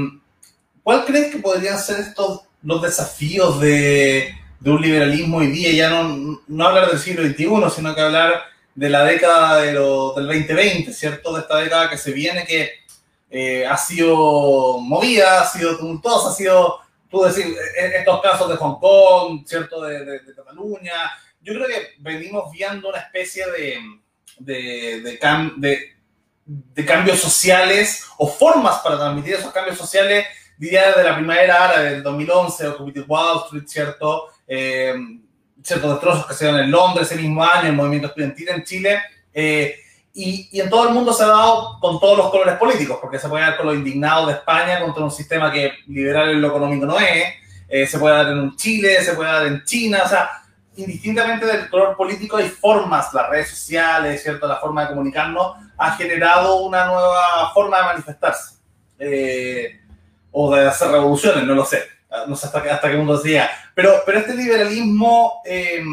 [0.81, 5.71] ¿Cuál crees que podrían ser estos los desafíos de, de un liberalismo hoy día?
[5.71, 10.13] Ya no, no hablar del siglo XXI, sino que hablar de la década de lo,
[10.13, 11.33] del 2020, ¿cierto?
[11.33, 12.71] De esta década que se viene, que
[13.29, 17.45] eh, ha sido movida, ha sido tumultuosa, ha sido, tú decir,
[17.77, 19.81] e, estos casos de Hong Kong, ¿cierto?
[19.81, 20.93] De, de, de Cataluña.
[21.41, 23.77] Yo creo que venimos viendo una especie de,
[24.39, 25.94] de, de, cam, de,
[26.45, 30.25] de cambios sociales o formas para transmitir esos cambios sociales,
[30.58, 34.27] diría desde la primavera árabe del 2011, Occupy Wall Street, ¿cierto?
[34.47, 34.93] Eh,
[35.63, 39.01] ciertos destrozos que se dieron en Londres ese mismo año, el movimiento estudiantil en Chile,
[39.34, 39.75] eh,
[40.13, 43.19] y, y, en todo el mundo se ha dado con todos los colores políticos, porque
[43.19, 46.47] se puede dar con los indignados de España contra un sistema que liberal en lo
[46.49, 47.34] económico no es,
[47.67, 50.29] eh, se puede dar en Chile, se puede dar en China, o sea,
[50.77, 54.47] indistintamente del color político hay formas, las redes sociales, ¿cierto?
[54.47, 58.55] La forma de comunicarnos ha generado una nueva forma de manifestarse,
[58.99, 59.81] eh,
[60.31, 61.95] o de hacer revoluciones, no lo sé
[62.27, 65.83] no sé hasta, hasta qué punto decía, pero, pero este liberalismo, eh,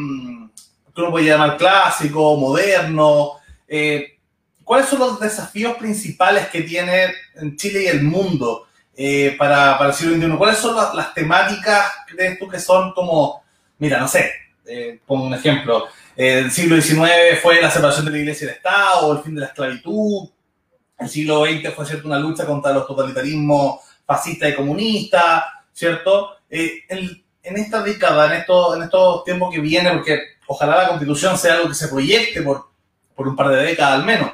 [0.95, 3.33] que uno puede llamar clásico, moderno,
[3.67, 4.19] eh,
[4.63, 9.91] ¿cuáles son los desafíos principales que tiene en Chile y el mundo eh, para, para,
[9.91, 10.37] el siglo XXI?
[10.37, 13.43] ¿Cuáles son las, las, temáticas, crees tú, que son como,
[13.79, 14.31] mira, no sé,
[14.67, 18.55] eh, pongo un ejemplo, el siglo XIX fue la separación de la iglesia y el
[18.57, 20.29] Estado, el fin de la esclavitud,
[20.99, 26.37] el siglo XX fue cierto una lucha contra los totalitarismos fascistas y comunistas, ¿cierto?
[26.49, 30.89] Eh, en, en, esta década, en, esto, en estos tiempos que vienen, porque ojalá la
[30.89, 32.69] constitución sea algo que se proyecte por,
[33.15, 34.33] por un par de décadas al menos.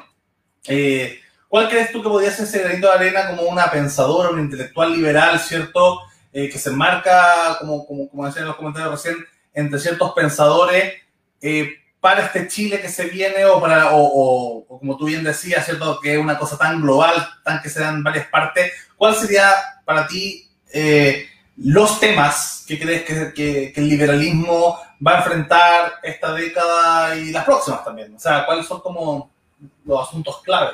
[0.67, 4.39] Eh, ¿Cuál crees tú que podría ser ese granito de arena como una pensadora, un
[4.39, 6.01] intelectual liberal, ¿cierto?
[6.31, 9.25] Eh, que se enmarca, como, como, como decían en los comentarios recién,
[9.59, 10.93] entre ciertos pensadores
[11.41, 11.69] eh,
[11.99, 15.99] para este Chile que se viene o, para, como tú bien decías, ¿cierto?
[15.99, 18.71] Que es una cosa tan global, tan que se dan varias partes.
[18.95, 19.51] ¿Cuál sería
[19.85, 27.17] para ti eh, los temas que crees que, el liberalismo va a enfrentar esta década
[27.17, 28.15] y las próximas también?
[28.15, 29.29] O sea, ¿cuáles son como
[29.83, 30.71] los asuntos clave?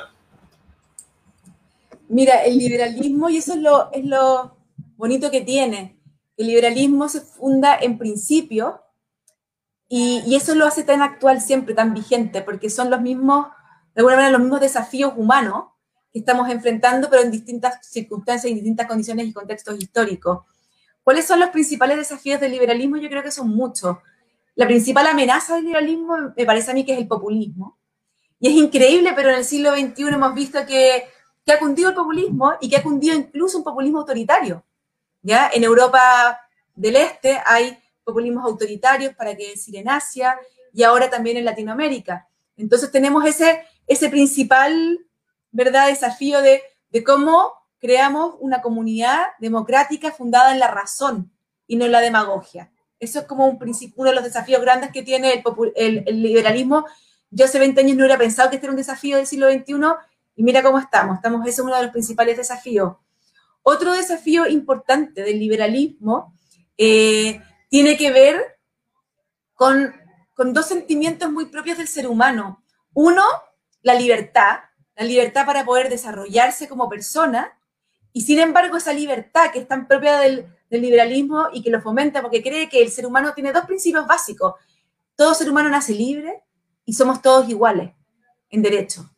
[2.08, 3.54] Mira, el liberalismo, y eso
[3.92, 4.56] es lo
[4.96, 5.95] bonito que tiene,
[6.36, 8.82] el liberalismo se funda en principio
[9.88, 13.46] y, eso lo hace tan actual siempre, tan vigente, porque son los mismos,
[13.94, 15.66] de alguna manera, los mismos desafíos humanos
[16.12, 20.44] que estamos enfrentando, pero en distintas circunstancias, en distintas condiciones y contextos históricos.
[21.04, 22.96] ¿Cuáles son los principales desafíos del liberalismo?
[22.96, 23.98] Yo creo que son muchos.
[24.56, 27.78] La principal amenaza del liberalismo me parece a mí que es el populismo.
[28.40, 31.04] Y es increíble, pero en el siglo XXI hemos visto que,
[31.44, 34.64] que ha cundido el populismo y que ha cundido incluso un populismo autoritario.
[35.26, 35.50] ¿Ya?
[35.52, 36.40] En Europa
[36.76, 40.38] del Este hay populismos autoritarios, para qué decir en Asia
[40.72, 42.28] y ahora también en Latinoamérica.
[42.56, 45.00] Entonces tenemos ese, ese principal
[45.50, 45.88] ¿verdad?
[45.88, 51.32] desafío de, de cómo creamos una comunidad democrática fundada en la razón
[51.66, 52.70] y no en la demagogia.
[53.00, 53.58] Eso es como un
[53.96, 55.42] uno de los desafíos grandes que tiene el,
[55.74, 56.86] el, el, liberalismo.
[57.30, 59.74] Yo hace 20 años no hubiera pensado que este era un desafío del siglo XXI
[60.36, 61.16] y mira cómo estamos.
[61.16, 62.94] estamos ese es uno de los principales desafíos.
[63.68, 66.32] Otro desafío importante del liberalismo
[66.78, 68.60] eh, tiene que ver
[69.54, 69.92] con,
[70.34, 72.62] con dos sentimientos muy propios del ser humano.
[72.94, 73.24] Uno,
[73.82, 74.60] la libertad,
[74.94, 77.58] la libertad para poder desarrollarse como persona
[78.12, 81.82] y sin embargo, esa libertad que es tan propia del, del, liberalismo y que lo
[81.82, 84.54] fomenta porque cree que el ser humano tiene dos principios básicos.
[85.16, 86.40] Todo ser humano nace libre
[86.84, 87.90] y somos todos iguales
[88.48, 89.10] en derecho.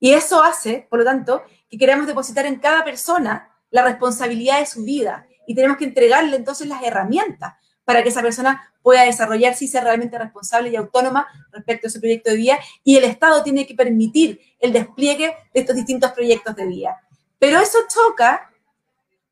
[0.00, 4.66] Y eso hace, por lo tanto, que queramos depositar en cada persona la responsabilidad de
[4.66, 7.54] su vida y tenemos que entregarle entonces las herramientas
[7.84, 11.98] para que esa persona pueda desarrollarse y ser realmente responsable y autónoma respecto a su
[11.98, 16.54] proyecto de vida y el Estado tiene que permitir el despliegue de estos distintos proyectos
[16.54, 17.02] de vida.
[17.40, 18.48] Pero eso choca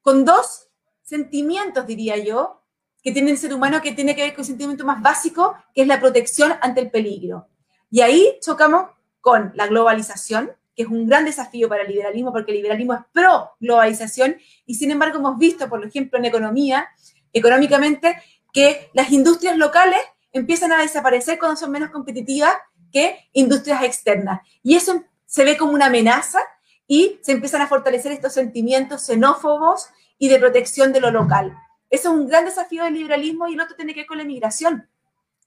[0.00, 0.68] con dos
[1.02, 2.64] sentimientos, diría yo,
[3.00, 5.82] que tiene el ser humano que tiene que ver con un sentimiento más básico, que
[5.82, 7.46] es la protección ante el peligro.
[7.92, 8.90] Y ahí chocamos
[9.20, 13.00] con la globalización, que es un gran desafío para el liberalismo, porque el liberalismo es
[13.12, 16.88] pro globalización, y sin embargo hemos visto, por ejemplo, en economía,
[17.32, 18.16] económicamente,
[18.52, 20.00] que las industrias locales
[20.32, 22.54] empiezan a desaparecer cuando son menos competitivas
[22.92, 24.40] que industrias externas.
[24.62, 26.40] Y eso se ve como una amenaza
[26.86, 31.56] y se empiezan a fortalecer estos sentimientos xenófobos y de protección de lo local.
[31.88, 34.24] Eso es un gran desafío del liberalismo y el otro tiene que ver con la
[34.24, 34.88] migración.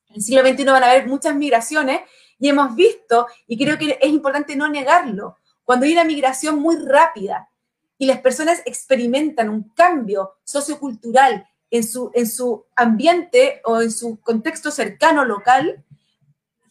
[0.10, 2.02] En el siglo XXI van a haber muchas migraciones
[2.40, 6.78] y hemos visto, y creo que es importante no negarlo, cuando hay una migración muy
[6.78, 7.50] rápida
[7.98, 14.20] y las personas experimentan un cambio sociocultural en su, en su ambiente o en su
[14.22, 15.84] contexto cercano local,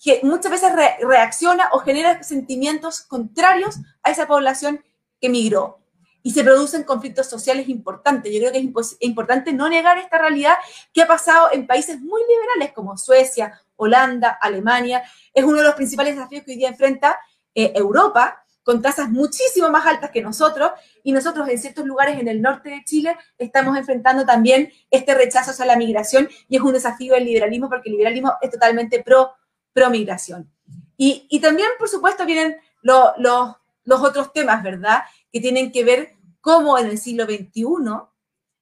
[0.02, 4.84] que muchas veces reacciona o genera sentimientos contrarios a esa población
[5.20, 5.83] que migró.
[6.26, 8.32] Y se producen conflictos sociales importantes.
[8.32, 10.54] Yo creo que es importante no negar esta realidad
[10.92, 15.04] que ha pasado en países muy liberales como Suecia, Holanda, Alemania.
[15.34, 17.18] Es uno de los principales desafíos que hoy día enfrenta
[17.54, 20.72] eh, Europa, con tasas muchísimo más altas que nosotros,
[21.02, 25.50] y nosotros en ciertos lugares en el norte de Chile estamos enfrentando también este rechazo
[25.50, 29.34] hacia la migración, y es un desafío del liberalismo, porque el liberalismo es totalmente pro,
[29.74, 30.50] pro migración.
[30.96, 35.02] Y, y también, por supuesto, vienen los otros temas, ¿verdad?
[35.30, 36.13] Que tienen que ver
[36.44, 37.64] cómo en el siglo XXI,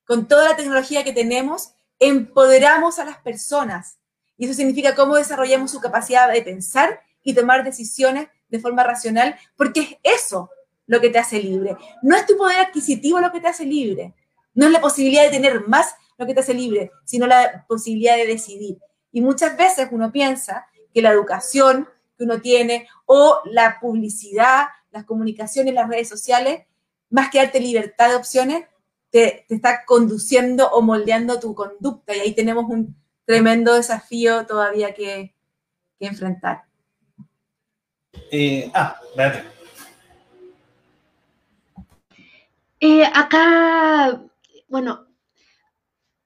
[0.05, 3.99] con toda la tecnología que tenemos, empoderamos a las personas.
[4.39, 9.35] Y eso significa cómo desarrollamos su capacidad de pensar y tomar decisiones de forma racional,
[9.57, 10.49] porque es eso
[10.87, 11.77] lo que te hace libre.
[12.03, 14.15] No es tu poder adquisitivo lo que te hace libre,
[14.55, 18.17] no es la posibilidad de tener más lo que te hace libre, sino la posibilidad
[18.17, 18.79] de decidir.
[19.11, 25.05] Y muchas veces uno piensa que la educación que uno tiene o la publicidad, las
[25.05, 26.65] comunicaciones, las redes sociales,
[27.13, 28.67] más que darte libertad de opciones,
[29.11, 32.17] te, te está conduciendo o moldeando tu conducta.
[32.17, 35.35] Y ahí tenemos un tremendo desafío todavía que,
[35.99, 36.65] que enfrentar.
[38.31, 39.45] Eh, ah, espérate.
[42.81, 44.21] Eh, acá,
[44.69, 45.07] bueno,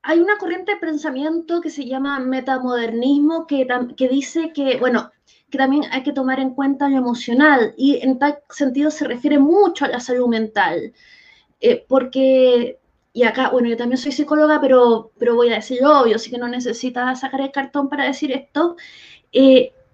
[0.03, 3.67] hay una corriente de pensamiento que se llama metamodernismo que,
[3.97, 5.11] que dice que, bueno,
[5.51, 9.39] que también hay que tomar en cuenta lo emocional y en tal sentido se refiere
[9.39, 10.93] mucho a la salud mental,
[11.61, 12.79] eh, porque,
[13.13, 16.39] y acá, bueno, yo también soy psicóloga, pero, pero voy a decir obvio, así que
[16.39, 18.77] no necesita sacar el cartón para decir esto,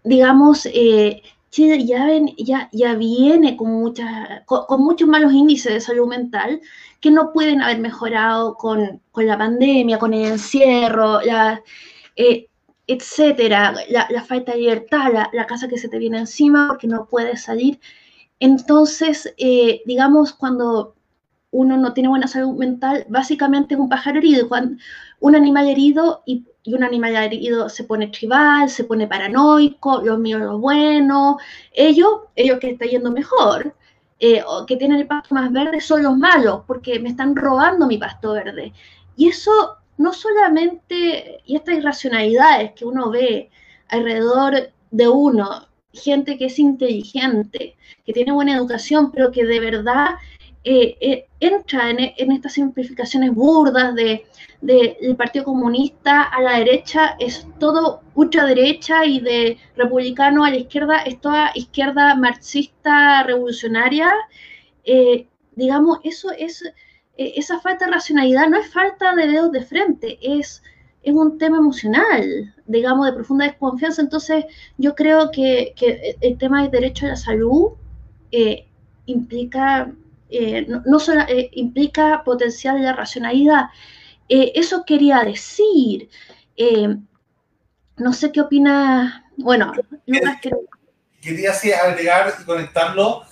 [0.04, 0.66] digamos,
[1.52, 6.62] Chile ya, ven, ya, ya viene con, muchas, con, muchos malos índices de salud mental
[6.98, 11.62] que no pueden haber mejorado con, la pandemia, con el encierro, la,
[12.16, 12.48] eh,
[12.92, 17.42] etcétera, la, falta de libertad, la, casa que se te viene encima porque no puedes
[17.42, 17.80] salir.
[18.40, 20.94] Entonces, eh, digamos, cuando
[21.50, 24.48] uno no tiene buena salud mental, básicamente es un pájaro herido.
[25.20, 30.18] Un animal herido y y un animal herido se pone tribal, se pone paranoico, los
[30.18, 31.36] míos los buenos,
[31.72, 33.74] ellos, ellos que está yendo mejor,
[34.20, 37.86] eh, o que tienen el pasto más verde, son los malos, porque me están robando
[37.86, 38.72] mi pasto verde.
[39.16, 43.50] Y eso no solamente, y estas irracionalidades que uno ve
[43.88, 50.16] alrededor de uno, gente que es inteligente, que tiene buena educación, pero que de verdad
[50.64, 54.26] eh, eh, entra en, estas simplificaciones burdas de,
[54.60, 61.02] del Partido Comunista a la derecha, es todo ultraderecha y de republicano a la izquierda
[61.02, 64.12] es toda izquierda marxista revolucionaria.
[64.84, 65.26] Eh,
[65.56, 66.62] digamos, eso es,
[67.16, 70.62] esa falta de racionalidad no es falta de dedos de frente, es,
[71.02, 74.02] es un tema emocional, digamos, de profunda desconfianza.
[74.02, 74.44] Entonces,
[74.78, 77.72] yo creo que, que el tema del derecho a la salud
[79.06, 79.92] implica
[80.34, 83.66] eh, no, solo eh, implica potencial de racionalidad.
[84.28, 86.08] Eh, eso quería decir.
[87.96, 89.30] no sé qué opina.
[89.36, 89.72] Bueno,
[91.20, 93.22] Quería así agregar y conectarlo.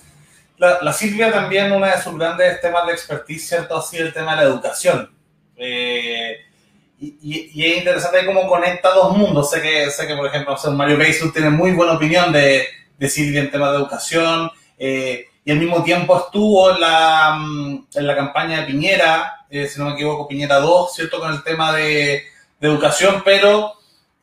[0.61, 3.75] La, Silvia también, una de sus grandes temas de expertise, ¿cierto?
[3.75, 5.09] Ha sido el tema de la educación.
[5.57, 9.49] Y, es interesante cómo conecta dos mundos.
[9.49, 12.67] Sé que, sé que por ejemplo, Mario Beisus tiene muy buena opinión de,
[13.09, 14.51] Silvia en temas de educación.
[14.77, 19.67] Eh, y al mismo tiempo estuvo en la, mm, en la campaña de Piñera, eh,
[19.67, 21.19] si no me equivoco, Piñera 2, ¿cierto?
[21.19, 22.23] Con el tema de,
[22.61, 23.73] educación, pero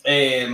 [0.05, 0.49] eh,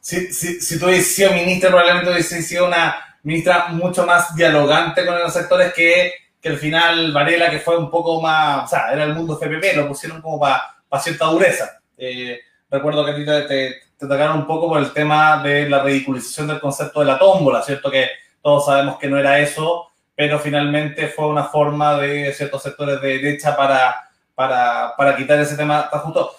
[0.00, 5.04] si, si, si, tú hubieses sido ministra, probablemente hubieses sido una ministra mucho más dialogante
[5.04, 8.92] con los sectores que, que al final Varela, que fue un poco más, o sea,
[8.92, 11.80] era el mundo CPP, lo pusieron como para cierta dureza.
[11.96, 12.40] Eh,
[12.70, 16.60] recuerdo que te, te, te tocaron un poco por el tema de la ridiculización del
[16.60, 17.90] concepto de la tómbola, ¿cierto?
[17.90, 18.08] Que
[18.40, 23.18] todos sabemos que no era eso, pero finalmente fue una forma de ciertos sectores de
[23.18, 26.36] derecha para, para, para quitar ese tema tan justo.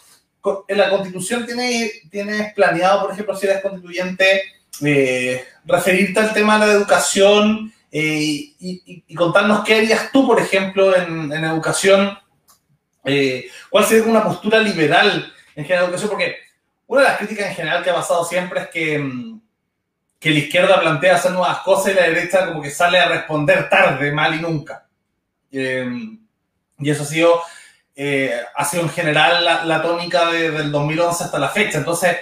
[0.70, 4.42] En la constitución tienes, tienes planeado, por ejemplo, si eres constituyente,
[4.86, 10.96] eh, referirte al tema de la educación eh, y, contarnos qué harías tú, por ejemplo,
[10.96, 12.18] en, educación,
[13.04, 16.36] eh, cuál sería una postura liberal en general de educación, porque
[16.88, 19.42] una de las críticas en general que ha pasado siempre es que, mm,
[20.20, 23.70] que la izquierda plantea hacer nuevas cosas y la derecha como que sale a responder
[23.70, 24.86] tarde, mal y nunca.
[25.52, 27.42] y eso ha sido
[28.56, 31.80] ha sido en general la, tónica del 2011 hasta la fecha.
[31.80, 32.16] Entonces,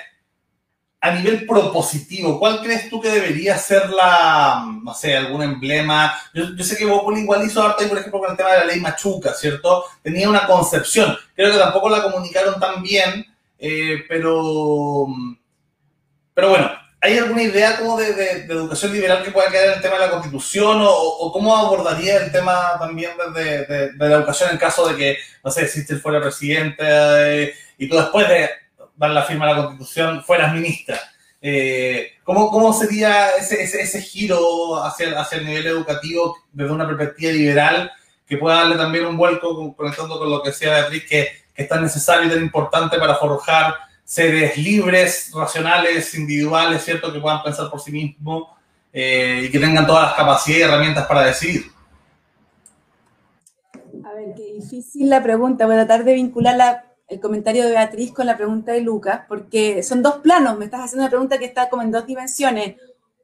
[1.00, 6.20] a nivel propositivo, ¿cuál crees tú que debería ser la, no sé, algún emblema?
[6.34, 8.80] Yo, sé que Bopoli igual hizo harto, por ejemplo, con el tema de la ley
[8.80, 9.86] Machuca, ¿cierto?
[10.02, 11.16] Tenía una concepción.
[11.36, 13.26] Creo que tampoco la comunicaron tan bien,
[13.60, 15.08] eh, pero,
[16.34, 18.10] pero bueno, ¿Hay alguna idea como de,
[18.50, 22.32] educación liberal que pueda quedar en el tema de la constitución o, cómo abordaría el
[22.32, 27.54] tema también de, la educación en caso de que, no sé, si fuera presidente eh,
[27.78, 28.50] y tú después de
[28.98, 31.00] dar la firma a la constitución fueras ministra?
[31.42, 37.92] Eh, ¿cómo, sería ese, giro hacia, hacia el nivel educativo desde una perspectiva liberal
[38.28, 41.70] que pueda darle también un vuelco conectando con lo que decía Beatriz, que, que es
[41.70, 47.12] tan necesario y tan importante para forjar seres libres, racionales, individuales, ¿cierto?
[47.12, 48.48] Que puedan pensar por sí mismos
[48.94, 51.66] eh, y que tengan todas las capacidades y herramientas para decidir.
[54.06, 55.66] A ver, qué difícil la pregunta.
[55.66, 56.56] Voy a tratar de vincular
[57.08, 60.58] el comentario de Beatriz con la pregunta de Lucas, porque son dos planos.
[60.58, 62.76] Me estás haciendo una pregunta que está como en dos dimensiones.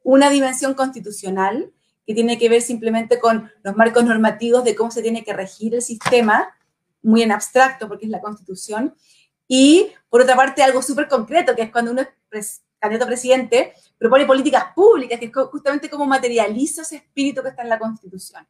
[0.02, 1.70] Una dimensión constitucional,
[2.06, 5.74] que tiene que ver simplemente con los marcos normativos de cómo se tiene que regir
[5.74, 6.54] el sistema,
[7.02, 8.94] muy en abstracto, porque es la constitución.
[9.46, 13.74] Y por otra parte, algo súper concreto, que es cuando uno es candidato a presidente,
[13.98, 18.46] propone políticas públicas, que es justamente como materializa ese espíritu que está en la Constitución.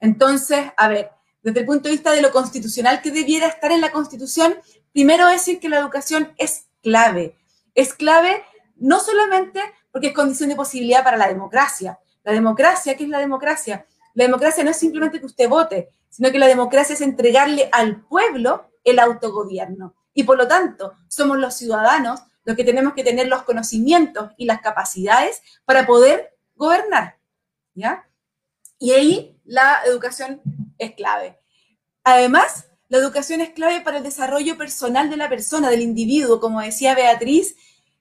[0.00, 1.10] Entonces, a ver,
[1.44, 4.56] desde el punto de vista de lo constitucional que debiera estar en la Constitución,
[4.92, 7.36] primero decir que la educación es clave.
[7.74, 8.42] Es clave
[8.76, 9.60] no solamente
[9.92, 11.98] porque es condición de posibilidad para la democracia.
[12.24, 13.86] La democracia, ¿qué es la democracia?
[14.14, 18.00] La democracia no es simplemente que usted vote, sino que la democracia es entregarle al
[18.00, 19.94] pueblo el autogobierno.
[20.14, 24.46] Y por lo tanto, somos los ciudadanos los que tenemos que tener los conocimientos y
[24.46, 27.18] las capacidades para poder gobernar.
[27.74, 28.08] ¿Ya?
[28.78, 30.40] Y ahí la educación
[30.78, 31.38] es clave.
[32.02, 36.40] Además, la educación es clave para el desarrollo personal de la persona, del individuo.
[36.40, 37.56] Como decía Beatriz,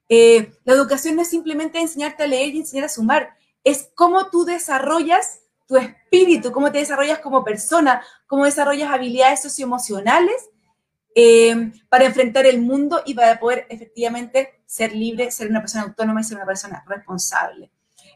[0.10, 4.30] eh, la educación no es simplemente enseñarte a leer y enseñar a sumar, es cómo
[4.30, 10.50] tú desarrollas tu espíritu, cómo te desarrollas como persona, cómo desarrollas habilidades socioemocionales
[11.16, 16.22] eh, para enfrentar el mundo y para poder efectivamente ser libre, ser una persona autónoma
[16.22, 17.72] y ser una persona responsable.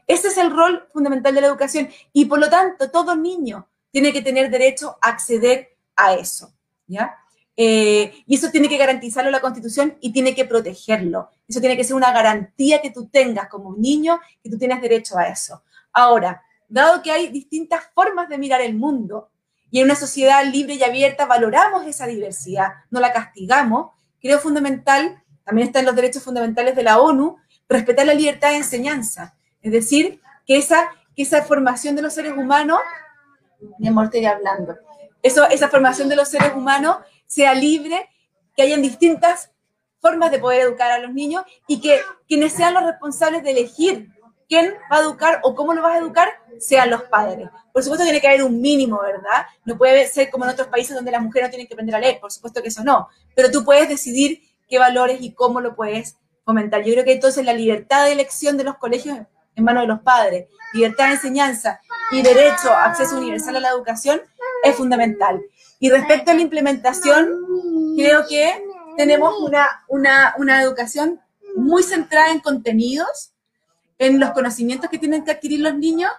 [0.08, 4.12] Ese es el rol fundamental de la educación y por lo tanto todo niño tiene
[4.12, 6.52] que tener derecho a acceder a eso,
[6.86, 7.14] ¿ya?
[7.56, 11.30] Eh, y eso tiene que garantizarlo la Constitución y tiene que protegerlo.
[11.46, 15.18] Eso tiene que ser una garantía que tú tengas como niño, que tú tienes derecho
[15.18, 15.62] a eso.
[15.92, 19.30] Ahora, dado que hay distintas formas de mirar el mundo,
[19.70, 23.90] y en una sociedad libre y abierta valoramos esa diversidad, no la castigamos.
[24.20, 27.36] Creo fundamental, también está en los derechos fundamentales de la ONU,
[27.68, 29.36] respetar la libertad de enseñanza.
[29.62, 32.80] Es decir, que esa, que esa formación de los seres humanos,
[33.86, 34.76] amor, estoy hablando,
[35.22, 38.08] eso, esa formación de los seres humanos sea libre,
[38.56, 39.50] que hayan distintas
[40.00, 44.08] formas de poder educar a los niños y que quienes sean los responsables de elegir
[44.48, 46.28] quién va a educar o cómo lo vas a educar
[46.58, 47.48] sean los padres.
[47.72, 49.46] Por supuesto tiene que haber un mínimo, ¿verdad?
[49.64, 52.00] No puede ser como en otros países donde las mujeres no tienen que aprender a
[52.00, 55.76] leer, por supuesto que eso no, pero tú puedes decidir qué valores y cómo lo
[55.76, 56.82] puedes fomentar.
[56.82, 59.18] Yo creo que entonces la libertad de elección de los colegios
[59.58, 61.80] en manos de los padres, libertad de enseñanza
[62.10, 64.22] y derecho a acceso universal a la educación
[64.62, 65.40] es fundamental.
[65.80, 67.28] Y respecto a la implementación,
[67.96, 68.64] creo que
[68.96, 71.20] tenemos una, una, una educación
[71.56, 73.32] muy centrada en contenidos,
[73.98, 76.12] en los conocimientos que tienen que adquirir los niños,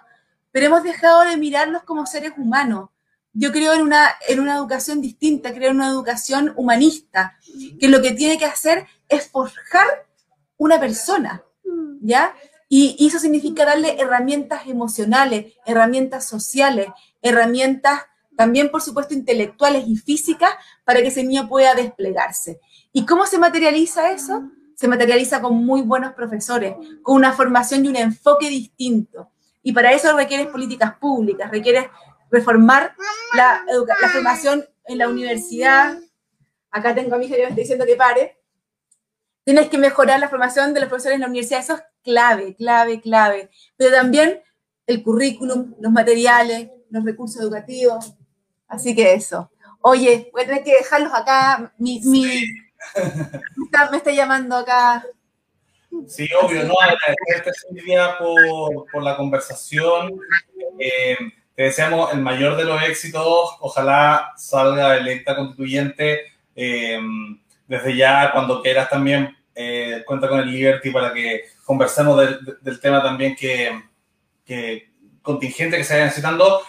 [0.52, 2.90] pero hemos dejado de mirarlos como seres humanos.
[3.32, 7.38] Yo creo en una, en una educación distinta, creo en una educación humanista,
[7.78, 9.86] que lo que tiene que hacer es forjar
[10.58, 11.42] una persona,
[12.02, 12.34] ¿ya?
[12.72, 16.86] Y, eso significa darle herramientas emocionales, herramientas sociales,
[17.20, 18.02] herramientas
[18.36, 20.50] también, por supuesto, intelectuales y físicas
[20.84, 22.60] para que ese niño pueda desplegarse.
[22.92, 24.50] ¿Y cómo se materializa eso?
[24.80, 29.30] se materializa con muy buenos profesores, con una formación y un enfoque distinto.
[29.62, 31.84] Y para eso requieres políticas públicas, requieres
[32.30, 32.96] reformar
[33.34, 35.98] la, la formación en la universidad.
[36.70, 38.38] Acá tengo a mi hija que me está diciendo que pare.
[39.44, 41.60] Tienes que mejorar la formación de los profesores en la universidad.
[41.60, 43.50] Eso es clave, clave, clave.
[43.76, 44.40] Pero también
[44.86, 48.14] el currículum, los materiales, los recursos educativos.
[48.66, 49.50] Así que eso.
[49.82, 51.72] Oye, voy a tener que dejarlos acá.
[51.78, 52.44] Mi, mi,
[53.90, 55.04] me está llamando acá.
[56.06, 60.18] Sí, obvio, no, agradecerte Silvia por, por la conversación.
[60.78, 61.16] Eh,
[61.54, 63.56] te deseamos el mayor de los éxitos.
[63.60, 67.00] Ojalá salga electa constituyente eh,
[67.66, 69.36] desde ya, cuando quieras también.
[70.06, 72.18] cuenta con el Liberty para que conversemos
[72.62, 73.80] del, tema también que,
[74.44, 74.90] que,
[75.22, 76.62] contingente que se vaya necesitando.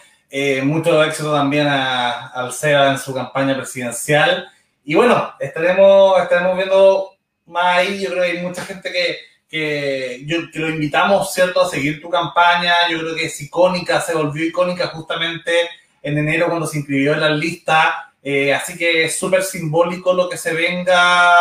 [0.64, 4.48] mucho éxito también a, al SEA en su campaña presidencial.
[4.84, 8.00] Y bueno, estaremos, estaremos viendo más ahí.
[8.00, 9.18] Yo creo que hay mucha gente que,
[9.50, 12.88] que, yo, que lo invitamos, ¿cierto?, a seguir tu campaña.
[12.92, 15.68] Yo creo que es icónica, se volvió icónica justamente
[16.04, 18.14] en enero cuando se inscribió en la lista.
[18.22, 21.36] Eh, así que es súper simbólico lo que se venga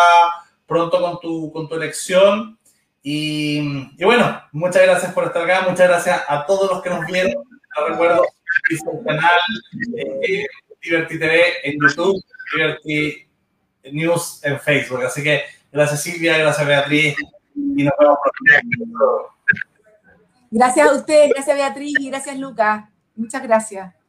[0.66, 2.58] pronto con tu, con tu elección.
[3.02, 7.06] Y, y, bueno, muchas gracias por estar acá, muchas gracias a todos los que nos
[7.06, 7.32] vieron.
[7.32, 8.24] Les recuerdo,
[8.70, 9.40] el canal
[9.96, 10.46] eh,
[10.82, 12.22] Diverti TV en YouTube,
[12.52, 13.26] Diverti
[13.92, 15.02] News en Facebook.
[15.04, 17.16] Así que gracias Silvia, gracias Beatriz
[17.54, 18.18] y nos vemos
[20.50, 22.84] Gracias a ustedes, gracias Beatriz y gracias Lucas.
[23.14, 23.99] Muchas gracias.